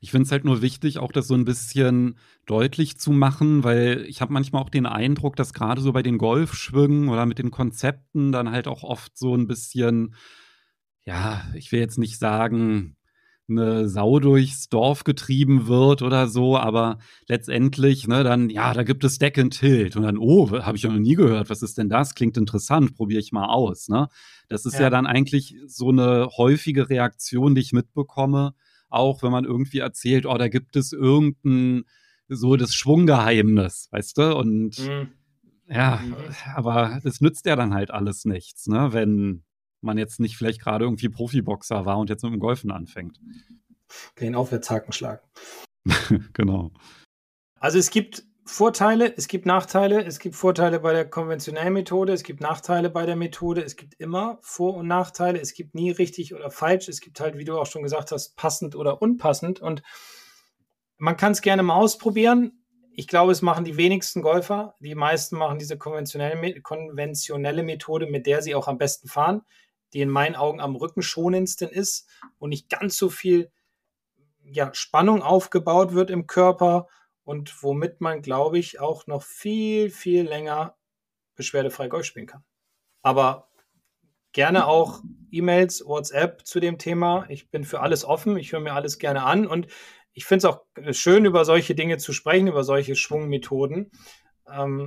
Ich 0.00 0.10
finde 0.10 0.26
es 0.26 0.32
halt 0.32 0.44
nur 0.44 0.60
wichtig, 0.60 0.98
auch 0.98 1.12
das 1.12 1.26
so 1.26 1.34
ein 1.34 1.46
bisschen 1.46 2.18
deutlich 2.44 2.98
zu 2.98 3.10
machen, 3.10 3.64
weil 3.64 4.04
ich 4.06 4.20
habe 4.20 4.34
manchmal 4.34 4.62
auch 4.62 4.68
den 4.68 4.84
Eindruck, 4.84 5.36
dass 5.36 5.54
gerade 5.54 5.80
so 5.80 5.94
bei 5.94 6.02
den 6.02 6.18
Golfschwüngen 6.18 7.08
oder 7.08 7.24
mit 7.24 7.38
den 7.38 7.50
Konzepten 7.50 8.30
dann 8.30 8.50
halt 8.50 8.68
auch 8.68 8.82
oft 8.82 9.16
so 9.16 9.34
ein 9.34 9.46
bisschen, 9.46 10.14
ja, 11.04 11.42
ich 11.54 11.72
will 11.72 11.80
jetzt 11.80 11.96
nicht 11.96 12.18
sagen, 12.18 12.98
eine 13.48 13.88
Sau 13.88 14.20
durchs 14.20 14.68
Dorf 14.68 15.04
getrieben 15.04 15.66
wird 15.66 16.02
oder 16.02 16.28
so, 16.28 16.56
aber 16.56 16.98
letztendlich, 17.28 18.08
ne, 18.08 18.24
dann, 18.24 18.48
ja, 18.48 18.72
da 18.72 18.82
gibt 18.82 19.04
es 19.04 19.18
Deck 19.18 19.38
and 19.38 19.58
Tilt 19.58 19.96
und 19.96 20.02
dann, 20.02 20.18
oh, 20.18 20.50
habe 20.50 20.76
ich 20.76 20.82
ja 20.82 20.90
noch 20.90 20.98
nie 20.98 21.14
gehört, 21.14 21.50
was 21.50 21.62
ist 21.62 21.76
denn 21.76 21.88
das? 21.88 22.14
Klingt 22.14 22.36
interessant, 22.36 22.94
probiere 22.96 23.20
ich 23.20 23.32
mal 23.32 23.46
aus, 23.46 23.88
ne? 23.88 24.08
Das 24.48 24.64
ist 24.64 24.74
ja. 24.74 24.82
ja 24.82 24.90
dann 24.90 25.06
eigentlich 25.06 25.56
so 25.66 25.90
eine 25.90 26.28
häufige 26.36 26.88
Reaktion, 26.88 27.54
die 27.54 27.60
ich 27.60 27.72
mitbekomme, 27.72 28.54
auch 28.88 29.22
wenn 29.22 29.32
man 29.32 29.44
irgendwie 29.44 29.78
erzählt, 29.78 30.26
oh, 30.26 30.36
da 30.38 30.48
gibt 30.48 30.76
es 30.76 30.92
irgendein 30.92 31.84
so 32.28 32.56
das 32.56 32.74
Schwunggeheimnis, 32.74 33.88
weißt 33.90 34.18
du? 34.18 34.36
Und 34.36 34.78
mhm. 34.78 35.08
ja, 35.68 36.00
mhm. 36.02 36.14
aber 36.54 37.00
das 37.02 37.20
nützt 37.20 37.44
ja 37.44 37.56
dann 37.56 37.74
halt 37.74 37.90
alles 37.90 38.24
nichts, 38.24 38.66
ne? 38.66 38.92
Wenn 38.92 39.44
man 39.84 39.98
jetzt 39.98 40.20
nicht 40.20 40.36
vielleicht 40.36 40.60
gerade 40.60 40.84
irgendwie 40.84 41.08
Profiboxer 41.08 41.86
war 41.86 41.98
und 41.98 42.10
jetzt 42.10 42.22
mit 42.24 42.32
dem 42.32 42.40
Golfen 42.40 42.70
anfängt. 42.70 43.20
Den 44.20 44.34
Aufwärtshaken 44.34 44.92
schlagen. 44.92 45.22
genau. 46.32 46.72
Also 47.60 47.78
es 47.78 47.90
gibt 47.90 48.24
Vorteile, 48.46 49.14
es 49.16 49.26
gibt 49.26 49.46
Nachteile, 49.46 50.04
es 50.04 50.18
gibt 50.18 50.34
Vorteile 50.34 50.80
bei 50.80 50.92
der 50.92 51.08
konventionellen 51.08 51.72
Methode, 51.72 52.12
es 52.12 52.22
gibt 52.22 52.42
Nachteile 52.42 52.90
bei 52.90 53.06
der 53.06 53.16
Methode, 53.16 53.62
es 53.62 53.74
gibt 53.74 53.94
immer 53.94 54.38
Vor- 54.42 54.76
und 54.76 54.86
Nachteile, 54.86 55.40
es 55.40 55.54
gibt 55.54 55.74
nie 55.74 55.90
richtig 55.90 56.34
oder 56.34 56.50
falsch, 56.50 56.88
es 56.88 57.00
gibt 57.00 57.20
halt, 57.20 57.38
wie 57.38 57.44
du 57.44 57.58
auch 57.58 57.64
schon 57.64 57.82
gesagt 57.82 58.12
hast, 58.12 58.36
passend 58.36 58.76
oder 58.76 59.00
unpassend 59.00 59.60
und 59.60 59.82
man 60.98 61.16
kann 61.16 61.32
es 61.32 61.40
gerne 61.40 61.62
mal 61.62 61.76
ausprobieren. 61.76 62.64
Ich 62.92 63.08
glaube, 63.08 63.32
es 63.32 63.42
machen 63.42 63.64
die 63.64 63.76
wenigsten 63.76 64.22
Golfer. 64.22 64.76
Die 64.78 64.94
meisten 64.94 65.36
machen 65.36 65.58
diese 65.58 65.76
konventionelle, 65.76 66.60
konventionelle 66.60 67.62
Methode, 67.64 68.06
mit 68.06 68.26
der 68.26 68.42
sie 68.42 68.54
auch 68.54 68.68
am 68.68 68.78
besten 68.78 69.08
fahren 69.08 69.42
die 69.94 70.00
in 70.00 70.10
meinen 70.10 70.34
Augen 70.34 70.60
am 70.60 70.76
rückenschonendsten 70.76 71.68
ist 71.68 72.08
und 72.38 72.50
nicht 72.50 72.68
ganz 72.68 72.96
so 72.96 73.08
viel 73.08 73.50
ja, 74.44 74.74
Spannung 74.74 75.22
aufgebaut 75.22 75.94
wird 75.94 76.10
im 76.10 76.26
Körper 76.26 76.88
und 77.22 77.62
womit 77.62 78.00
man, 78.00 78.20
glaube 78.20 78.58
ich, 78.58 78.80
auch 78.80 79.06
noch 79.06 79.22
viel, 79.22 79.90
viel 79.90 80.28
länger 80.28 80.76
beschwerdefrei 81.36 81.88
Golf 81.88 82.04
spielen 82.04 82.26
kann. 82.26 82.44
Aber 83.02 83.48
gerne 84.32 84.66
auch 84.66 85.02
E-Mails, 85.30 85.86
WhatsApp 85.86 86.46
zu 86.46 86.60
dem 86.60 86.78
Thema. 86.78 87.24
Ich 87.28 87.50
bin 87.50 87.64
für 87.64 87.80
alles 87.80 88.04
offen. 88.04 88.36
Ich 88.36 88.52
höre 88.52 88.60
mir 88.60 88.72
alles 88.72 88.98
gerne 88.98 89.22
an 89.22 89.46
und 89.46 89.68
ich 90.12 90.26
finde 90.26 90.46
es 90.46 90.54
auch 90.54 90.64
schön, 90.92 91.24
über 91.24 91.44
solche 91.44 91.74
Dinge 91.74 91.98
zu 91.98 92.12
sprechen, 92.12 92.46
über 92.46 92.62
solche 92.62 92.94
Schwungmethoden, 92.94 93.90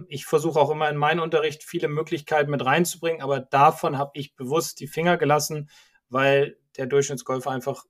ich 0.07 0.25
versuche 0.25 0.59
auch 0.59 0.69
immer 0.69 0.89
in 0.89 0.97
meinen 0.97 1.19
Unterricht 1.19 1.63
viele 1.63 1.87
Möglichkeiten 1.87 2.51
mit 2.51 2.63
reinzubringen, 2.63 3.21
aber 3.21 3.39
davon 3.39 3.97
habe 3.97 4.11
ich 4.13 4.35
bewusst 4.35 4.79
die 4.79 4.87
Finger 4.87 5.17
gelassen, 5.17 5.69
weil 6.09 6.57
der 6.77 6.85
Durchschnittsgolfer 6.85 7.49
einfach 7.49 7.85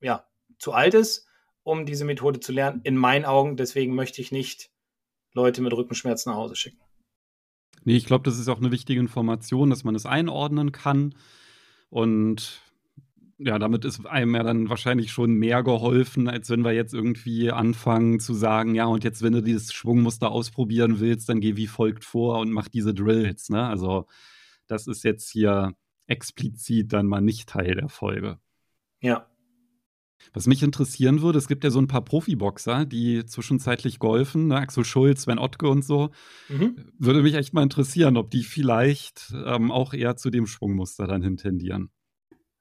ja, 0.00 0.26
zu 0.58 0.72
alt 0.72 0.94
ist, 0.94 1.26
um 1.62 1.84
diese 1.86 2.04
Methode 2.04 2.40
zu 2.40 2.52
lernen, 2.52 2.80
in 2.84 2.96
meinen 2.96 3.24
Augen. 3.24 3.56
Deswegen 3.56 3.94
möchte 3.94 4.20
ich 4.20 4.32
nicht 4.32 4.70
Leute 5.32 5.60
mit 5.60 5.72
Rückenschmerzen 5.72 6.30
nach 6.30 6.38
Hause 6.38 6.56
schicken. 6.56 6.80
Nee, 7.84 7.96
ich 7.96 8.06
glaube, 8.06 8.24
das 8.24 8.38
ist 8.38 8.48
auch 8.48 8.58
eine 8.58 8.70
wichtige 8.70 9.00
Information, 9.00 9.68
dass 9.68 9.84
man 9.84 9.94
es 9.94 10.06
einordnen 10.06 10.72
kann. 10.72 11.14
Und 11.90 12.62
ja, 13.38 13.58
damit 13.58 13.84
ist 13.84 14.06
einem 14.06 14.34
ja 14.34 14.42
dann 14.42 14.68
wahrscheinlich 14.68 15.10
schon 15.10 15.34
mehr 15.34 15.62
geholfen, 15.62 16.28
als 16.28 16.50
wenn 16.50 16.64
wir 16.64 16.72
jetzt 16.72 16.94
irgendwie 16.94 17.50
anfangen 17.50 18.20
zu 18.20 18.34
sagen, 18.34 18.74
ja, 18.74 18.86
und 18.86 19.04
jetzt, 19.04 19.22
wenn 19.22 19.32
du 19.32 19.42
dieses 19.42 19.72
Schwungmuster 19.72 20.30
ausprobieren 20.30 21.00
willst, 21.00 21.28
dann 21.28 21.40
geh 21.40 21.56
wie 21.56 21.66
folgt 21.66 22.04
vor 22.04 22.38
und 22.40 22.50
mach 22.50 22.68
diese 22.68 22.94
Drills. 22.94 23.48
Ne? 23.50 23.66
Also, 23.66 24.06
das 24.66 24.86
ist 24.86 25.04
jetzt 25.04 25.30
hier 25.30 25.72
explizit 26.06 26.92
dann 26.92 27.06
mal 27.06 27.20
nicht 27.20 27.48
Teil 27.48 27.74
der 27.74 27.88
Folge. 27.88 28.38
Ja. 29.00 29.26
Was 30.32 30.46
mich 30.46 30.62
interessieren 30.62 31.20
würde, 31.20 31.38
es 31.38 31.48
gibt 31.48 31.64
ja 31.64 31.70
so 31.70 31.78
ein 31.78 31.86
paar 31.86 32.04
Profiboxer, 32.04 32.86
die 32.86 33.26
zwischenzeitlich 33.26 33.98
golfen, 33.98 34.46
ne? 34.48 34.56
Axel 34.56 34.84
Schulz, 34.84 35.22
Sven 35.22 35.38
Ottke 35.38 35.68
und 35.68 35.84
so. 35.84 36.10
Mhm. 36.48 36.76
Würde 36.98 37.22
mich 37.22 37.34
echt 37.34 37.52
mal 37.52 37.62
interessieren, 37.62 38.16
ob 38.16 38.30
die 38.30 38.42
vielleicht 38.42 39.34
ähm, 39.44 39.70
auch 39.70 39.92
eher 39.92 40.16
zu 40.16 40.30
dem 40.30 40.46
Schwungmuster 40.46 41.06
dann 41.06 41.22
hintendieren. 41.22 41.90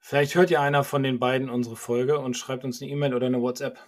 Vielleicht 0.06 0.36
hört 0.36 0.50
ja 0.50 0.62
einer 0.62 0.84
von 0.84 1.02
den 1.02 1.18
beiden 1.18 1.50
unsere 1.50 1.78
Folge 1.78 2.20
und 2.20 2.36
schreibt 2.36 2.66
uns 2.66 2.82
eine 2.82 2.92
E-Mail 2.92 3.14
oder 3.14 3.28
eine 3.28 3.42
WhatsApp. 3.42 3.80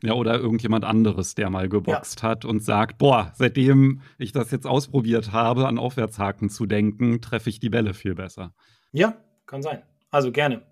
Ja, 0.00 0.12
oder 0.12 0.38
irgendjemand 0.38 0.84
anderes, 0.84 1.34
der 1.34 1.50
mal 1.50 1.68
geboxt 1.68 2.22
ja. 2.22 2.28
hat 2.28 2.44
und 2.44 2.62
sagt, 2.62 2.98
boah, 2.98 3.32
seitdem 3.34 4.00
ich 4.16 4.30
das 4.30 4.52
jetzt 4.52 4.64
ausprobiert 4.64 5.32
habe, 5.32 5.66
an 5.66 5.76
Aufwärtshaken 5.76 6.50
zu 6.50 6.66
denken, 6.66 7.20
treffe 7.20 7.50
ich 7.50 7.58
die 7.58 7.68
Bälle 7.68 7.94
viel 7.94 8.14
besser. 8.14 8.54
Ja, 8.92 9.16
kann 9.46 9.60
sein. 9.60 9.82
Also 10.12 10.30
gerne. 10.30 10.62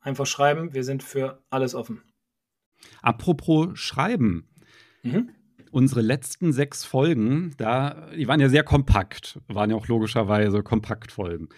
Einfach 0.00 0.26
schreiben, 0.26 0.74
wir 0.74 0.82
sind 0.82 1.04
für 1.04 1.40
alles 1.48 1.76
offen. 1.76 2.02
Apropos 3.00 3.78
Schreiben. 3.78 4.48
Mhm. 5.04 5.30
Unsere 5.70 6.00
letzten 6.00 6.52
sechs 6.52 6.84
Folgen, 6.84 7.54
da, 7.56 8.10
die 8.16 8.26
waren 8.26 8.40
ja 8.40 8.48
sehr 8.48 8.64
kompakt, 8.64 9.38
waren 9.46 9.70
ja 9.70 9.76
auch 9.76 9.86
logischerweise 9.86 10.64
Kompaktfolgen 10.64 11.50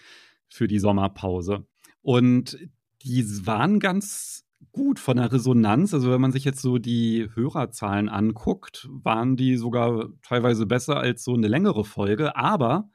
für 0.50 0.68
die 0.68 0.78
Sommerpause. 0.78 1.64
Und 2.02 2.58
die 3.02 3.46
waren 3.46 3.80
ganz 3.80 4.44
gut 4.72 4.98
von 4.98 5.16
der 5.16 5.32
Resonanz. 5.32 5.94
Also 5.94 6.10
wenn 6.10 6.20
man 6.20 6.32
sich 6.32 6.44
jetzt 6.44 6.62
so 6.62 6.78
die 6.78 7.28
Hörerzahlen 7.34 8.08
anguckt, 8.08 8.88
waren 8.90 9.36
die 9.36 9.56
sogar 9.56 10.08
teilweise 10.22 10.66
besser 10.66 10.98
als 10.98 11.24
so 11.24 11.34
eine 11.34 11.48
längere 11.48 11.84
Folge. 11.84 12.36
Aber 12.36 12.88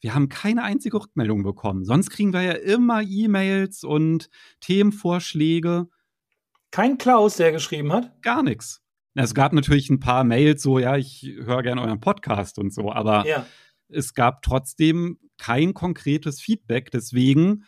wir 0.00 0.14
haben 0.14 0.28
keine 0.28 0.64
einzige 0.64 1.00
Rückmeldung 1.00 1.42
bekommen. 1.42 1.84
Sonst 1.84 2.10
kriegen 2.10 2.32
wir 2.32 2.42
ja 2.42 2.52
immer 2.52 3.02
E-Mails 3.02 3.84
und 3.84 4.30
Themenvorschläge. 4.60 5.88
Kein 6.72 6.98
Klaus, 6.98 7.36
der 7.36 7.52
geschrieben 7.52 7.92
hat? 7.92 8.20
Gar 8.22 8.42
nichts. 8.42 8.82
Es 9.14 9.34
gab 9.34 9.52
natürlich 9.52 9.90
ein 9.90 10.00
paar 10.00 10.24
Mails, 10.24 10.62
so, 10.62 10.78
ja, 10.78 10.96
ich 10.96 11.22
höre 11.42 11.62
gerne 11.62 11.82
euren 11.82 12.00
Podcast 12.00 12.58
und 12.58 12.72
so, 12.72 12.90
aber 12.90 13.26
ja. 13.26 13.46
es 13.88 14.14
gab 14.14 14.42
trotzdem 14.42 15.18
kein 15.36 15.74
konkretes 15.74 16.40
Feedback. 16.40 16.90
Deswegen 16.90 17.64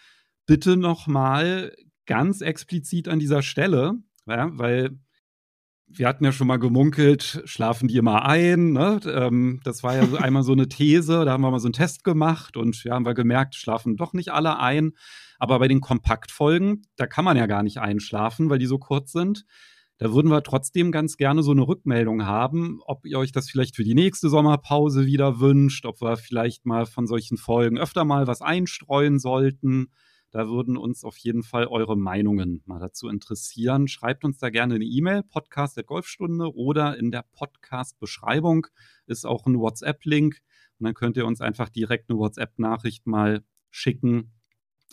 bitte 0.47 0.77
nochmal 0.77 1.75
ganz 2.07 2.41
explizit 2.41 3.09
an 3.09 3.19
dieser 3.19 3.43
Stelle, 3.43 3.95
ja, 4.27 4.49
weil 4.59 4.99
wir 5.87 6.09
hatten 6.09 6.25
ja 6.25 6.33
schon 6.33 6.47
mal 6.47 6.59
gemunkelt, 6.59 7.43
schlafen 7.45 7.89
die 7.89 7.97
immer 7.97 8.25
ein. 8.25 8.73
Ne? 8.73 9.01
Ähm, 9.07 9.61
das 9.65 9.83
war 9.83 9.95
ja 9.95 10.07
so 10.07 10.17
einmal 10.19 10.43
so 10.43 10.53
eine 10.53 10.69
These, 10.69 11.25
da 11.25 11.33
haben 11.33 11.43
wir 11.43 11.51
mal 11.51 11.61
so 11.61 11.69
einen 11.69 11.75
Test 11.75 12.05
gemacht 12.05 12.57
und 12.57 12.83
ja, 12.85 12.95
haben 12.95 13.07
wir 13.07 13.15
gemerkt, 13.15 13.55
schlafen 13.55 13.97
doch 13.97 14.13
nicht 14.13 14.31
alle 14.31 14.59
ein. 14.59 14.93
Aber 15.39 15.59
bei 15.59 15.69
den 15.69 15.81
Kompaktfolgen, 15.81 16.83
da 16.97 17.07
kann 17.07 17.25
man 17.25 17.37
ja 17.37 17.47
gar 17.47 17.63
nicht 17.63 17.79
einschlafen, 17.79 18.51
weil 18.51 18.59
die 18.59 18.67
so 18.67 18.79
kurz 18.79 19.13
sind. 19.13 19.45
Da 19.99 20.13
würden 20.13 20.31
wir 20.31 20.43
trotzdem 20.43 20.91
ganz 20.91 21.17
gerne 21.17 21.43
so 21.43 21.53
eine 21.53 21.67
Rückmeldung 21.67 22.27
haben, 22.27 22.81
ob 22.85 23.07
ihr 23.07 23.19
euch 23.19 23.31
das 23.31 23.49
vielleicht 23.49 23.77
für 23.77 23.85
die 23.85 23.95
nächste 23.95 24.29
Sommerpause 24.29 25.07
wieder 25.07 25.39
wünscht, 25.39 25.87
ob 25.87 26.01
wir 26.01 26.17
vielleicht 26.17 26.67
mal 26.67 26.87
von 26.87 27.07
solchen 27.07 27.37
Folgen 27.37 27.79
öfter 27.79 28.05
mal 28.05 28.27
was 28.27 28.43
einstreuen 28.43 29.21
sollten. 29.21 29.93
Da 30.35 30.49
würden 30.49 30.77
uns 30.77 31.05
auf 31.05 31.17
jeden 31.19 31.45
Fall 31.45 31.69
eure 31.69 31.97
Meinungen 31.97 32.61
mal 32.67 32.81
dazu 32.81 33.09
interessieren. 33.09 33.87
Schreibt 33.87 34.25
uns 34.25 34.39
da 34.39 34.51
gerne 34.51 34.75
eine 34.75 34.85
E-Mail, 34.85 35.23
podcast 35.23 35.77
der 35.77 35.85
Golfstunde 35.85 36.53
oder 36.57 36.99
in 36.99 37.13
der 37.13 37.25
Podcast-Beschreibung 37.35 38.67
ist 39.07 39.27
auch 39.27 39.47
ein 39.47 39.61
WhatsApp-Link. 39.61 40.41
Und 40.81 40.87
dann 40.87 40.95
könnt 40.95 41.17
ihr 41.17 41.25
uns 41.25 41.41
einfach 41.41 41.69
direkt 41.69 42.11
eine 42.11 42.19
WhatsApp-Nachricht 42.19 43.07
mal 43.07 43.45
schicken. 43.71 44.33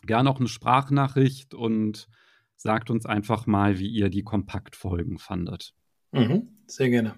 Gerne 0.03 0.29
auch 0.29 0.37
eine 0.37 0.47
Sprachnachricht 0.47 1.55
und 1.55 2.07
sagt 2.55 2.91
uns 2.91 3.07
einfach 3.07 3.47
mal, 3.47 3.79
wie 3.79 3.89
ihr 3.89 4.09
die 4.09 4.21
Kompaktfolgen 4.21 5.17
fandet. 5.17 5.73
Mhm, 6.11 6.49
sehr 6.67 6.91
gerne 6.91 7.15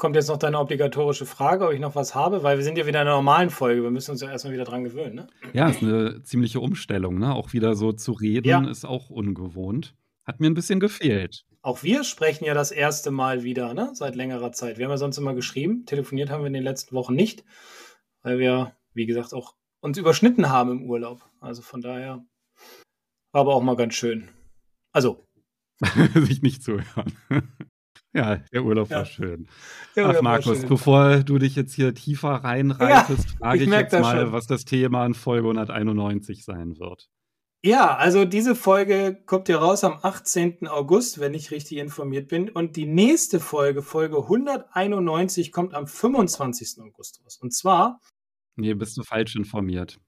kommt 0.00 0.16
jetzt 0.16 0.28
noch 0.28 0.38
deine 0.38 0.58
obligatorische 0.58 1.26
Frage, 1.26 1.66
ob 1.66 1.72
ich 1.74 1.78
noch 1.78 1.94
was 1.94 2.14
habe, 2.14 2.42
weil 2.42 2.56
wir 2.56 2.64
sind 2.64 2.78
ja 2.78 2.86
wieder 2.86 3.02
in 3.02 3.06
einer 3.06 3.16
normalen 3.16 3.50
Folge. 3.50 3.82
Wir 3.82 3.90
müssen 3.90 4.12
uns 4.12 4.22
ja 4.22 4.30
erstmal 4.30 4.54
wieder 4.54 4.64
dran 4.64 4.82
gewöhnen. 4.82 5.14
Ne? 5.14 5.26
Ja, 5.52 5.68
ist 5.68 5.82
eine 5.82 6.22
ziemliche 6.22 6.58
Umstellung. 6.58 7.18
Ne? 7.18 7.34
Auch 7.34 7.52
wieder 7.52 7.74
so 7.74 7.92
zu 7.92 8.12
reden 8.12 8.48
ja. 8.48 8.66
ist 8.66 8.86
auch 8.86 9.10
ungewohnt. 9.10 9.94
Hat 10.24 10.40
mir 10.40 10.48
ein 10.48 10.54
bisschen 10.54 10.80
gefehlt. 10.80 11.44
Auch 11.60 11.82
wir 11.82 12.02
sprechen 12.04 12.46
ja 12.46 12.54
das 12.54 12.70
erste 12.70 13.10
Mal 13.10 13.42
wieder, 13.42 13.74
ne? 13.74 13.90
Seit 13.92 14.16
längerer 14.16 14.52
Zeit. 14.52 14.78
Wir 14.78 14.86
haben 14.86 14.90
ja 14.90 14.96
sonst 14.96 15.18
immer 15.18 15.34
geschrieben. 15.34 15.84
Telefoniert 15.84 16.30
haben 16.30 16.40
wir 16.40 16.46
in 16.46 16.54
den 16.54 16.62
letzten 16.62 16.94
Wochen 16.96 17.14
nicht, 17.14 17.44
weil 18.22 18.38
wir, 18.38 18.74
wie 18.94 19.04
gesagt, 19.04 19.34
auch 19.34 19.54
uns 19.80 19.98
überschnitten 19.98 20.48
haben 20.48 20.70
im 20.70 20.88
Urlaub. 20.88 21.28
Also 21.40 21.60
von 21.60 21.82
daher 21.82 22.24
war 23.32 23.42
aber 23.42 23.54
auch 23.54 23.62
mal 23.62 23.76
ganz 23.76 23.92
schön. 23.94 24.30
Also. 24.92 25.26
Sich 26.14 26.40
nicht 26.40 26.62
zuhören. 26.62 27.12
Ja, 28.12 28.36
der 28.52 28.64
Urlaub 28.64 28.90
ja. 28.90 28.98
war 28.98 29.04
schön. 29.04 29.48
Der 29.94 30.08
Ach, 30.08 30.22
Markus, 30.22 30.60
schön. 30.60 30.68
bevor 30.68 31.18
du 31.18 31.38
dich 31.38 31.54
jetzt 31.54 31.74
hier 31.74 31.94
tiefer 31.94 32.30
reinreitest, 32.30 33.30
ja, 33.30 33.36
frage 33.38 33.62
ich, 33.62 33.68
ich 33.68 33.72
jetzt 33.72 33.92
mal, 33.92 34.22
schon. 34.22 34.32
was 34.32 34.46
das 34.46 34.64
Thema 34.64 35.06
in 35.06 35.14
Folge 35.14 35.48
191 35.48 36.44
sein 36.44 36.78
wird. 36.78 37.08
Ja, 37.62 37.94
also 37.94 38.24
diese 38.24 38.54
Folge 38.54 39.22
kommt 39.26 39.48
ja 39.48 39.58
raus 39.58 39.84
am 39.84 39.98
18. 40.00 40.66
August, 40.66 41.20
wenn 41.20 41.34
ich 41.34 41.50
richtig 41.50 41.76
informiert 41.76 42.28
bin. 42.28 42.48
Und 42.48 42.76
die 42.76 42.86
nächste 42.86 43.38
Folge, 43.38 43.82
Folge 43.82 44.16
191, 44.16 45.52
kommt 45.52 45.74
am 45.74 45.86
25. 45.86 46.82
August 46.82 47.22
raus. 47.22 47.38
Und 47.40 47.52
zwar. 47.52 48.00
Nee, 48.56 48.72
bist 48.74 48.96
du 48.96 49.02
falsch 49.02 49.36
informiert. 49.36 50.00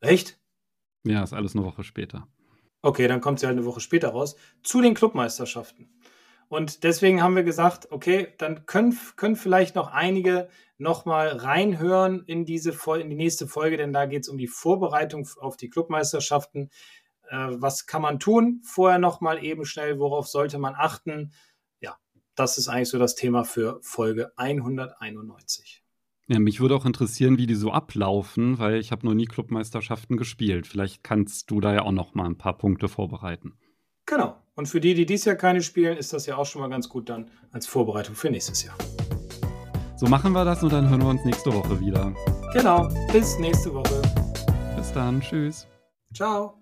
Echt? 0.00 0.40
Ja, 1.04 1.22
ist 1.22 1.32
alles 1.32 1.54
eine 1.54 1.64
Woche 1.64 1.84
später. 1.84 2.26
Okay, 2.82 3.06
dann 3.06 3.20
kommt 3.20 3.38
sie 3.38 3.46
halt 3.46 3.56
eine 3.56 3.64
Woche 3.64 3.80
später 3.80 4.08
raus. 4.08 4.34
Zu 4.64 4.80
den 4.80 4.94
Clubmeisterschaften. 4.94 5.88
Und 6.52 6.84
deswegen 6.84 7.22
haben 7.22 7.34
wir 7.34 7.44
gesagt, 7.44 7.90
okay, 7.92 8.28
dann 8.36 8.66
können, 8.66 8.94
können 9.16 9.36
vielleicht 9.36 9.74
noch 9.74 9.90
einige 9.90 10.50
nochmal 10.76 11.28
reinhören 11.28 12.24
in 12.26 12.44
diese 12.44 12.76
in 13.00 13.08
die 13.08 13.16
nächste 13.16 13.46
Folge, 13.46 13.78
denn 13.78 13.94
da 13.94 14.04
geht 14.04 14.24
es 14.24 14.28
um 14.28 14.36
die 14.36 14.48
Vorbereitung 14.48 15.26
auf 15.40 15.56
die 15.56 15.70
Clubmeisterschaften. 15.70 16.68
Äh, 17.30 17.52
was 17.52 17.86
kann 17.86 18.02
man 18.02 18.20
tun? 18.20 18.60
Vorher 18.64 18.98
nochmal 18.98 19.42
eben 19.42 19.64
schnell, 19.64 19.98
worauf 19.98 20.28
sollte 20.28 20.58
man 20.58 20.74
achten? 20.74 21.32
Ja, 21.80 21.96
das 22.34 22.58
ist 22.58 22.68
eigentlich 22.68 22.90
so 22.90 22.98
das 22.98 23.14
Thema 23.14 23.44
für 23.44 23.78
Folge 23.80 24.32
191. 24.36 25.82
Ja, 26.26 26.38
mich 26.38 26.60
würde 26.60 26.76
auch 26.76 26.84
interessieren, 26.84 27.38
wie 27.38 27.46
die 27.46 27.54
so 27.54 27.72
ablaufen, 27.72 28.58
weil 28.58 28.74
ich 28.74 28.92
habe 28.92 29.06
noch 29.06 29.14
nie 29.14 29.24
Clubmeisterschaften 29.24 30.18
gespielt. 30.18 30.66
Vielleicht 30.66 31.02
kannst 31.02 31.50
du 31.50 31.60
da 31.62 31.72
ja 31.72 31.80
auch 31.80 31.92
noch 31.92 32.14
mal 32.14 32.26
ein 32.26 32.36
paar 32.36 32.58
Punkte 32.58 32.88
vorbereiten. 32.88 33.54
Genau. 34.12 34.36
Und 34.56 34.66
für 34.66 34.78
die, 34.78 34.92
die 34.92 35.06
dieses 35.06 35.24
Jahr 35.24 35.36
keine 35.36 35.62
spielen, 35.62 35.96
ist 35.96 36.12
das 36.12 36.26
ja 36.26 36.36
auch 36.36 36.44
schon 36.44 36.60
mal 36.60 36.68
ganz 36.68 36.86
gut 36.86 37.08
dann 37.08 37.30
als 37.50 37.66
Vorbereitung 37.66 38.14
für 38.14 38.30
nächstes 38.30 38.62
Jahr. 38.62 38.76
So 39.96 40.06
machen 40.06 40.32
wir 40.32 40.44
das 40.44 40.62
und 40.62 40.70
dann 40.70 40.90
hören 40.90 41.00
wir 41.00 41.08
uns 41.08 41.24
nächste 41.24 41.50
Woche 41.54 41.80
wieder. 41.80 42.12
Genau. 42.52 42.88
Bis 43.10 43.38
nächste 43.38 43.72
Woche. 43.72 44.02
Bis 44.76 44.92
dann. 44.92 45.22
Tschüss. 45.22 45.66
Ciao. 46.12 46.61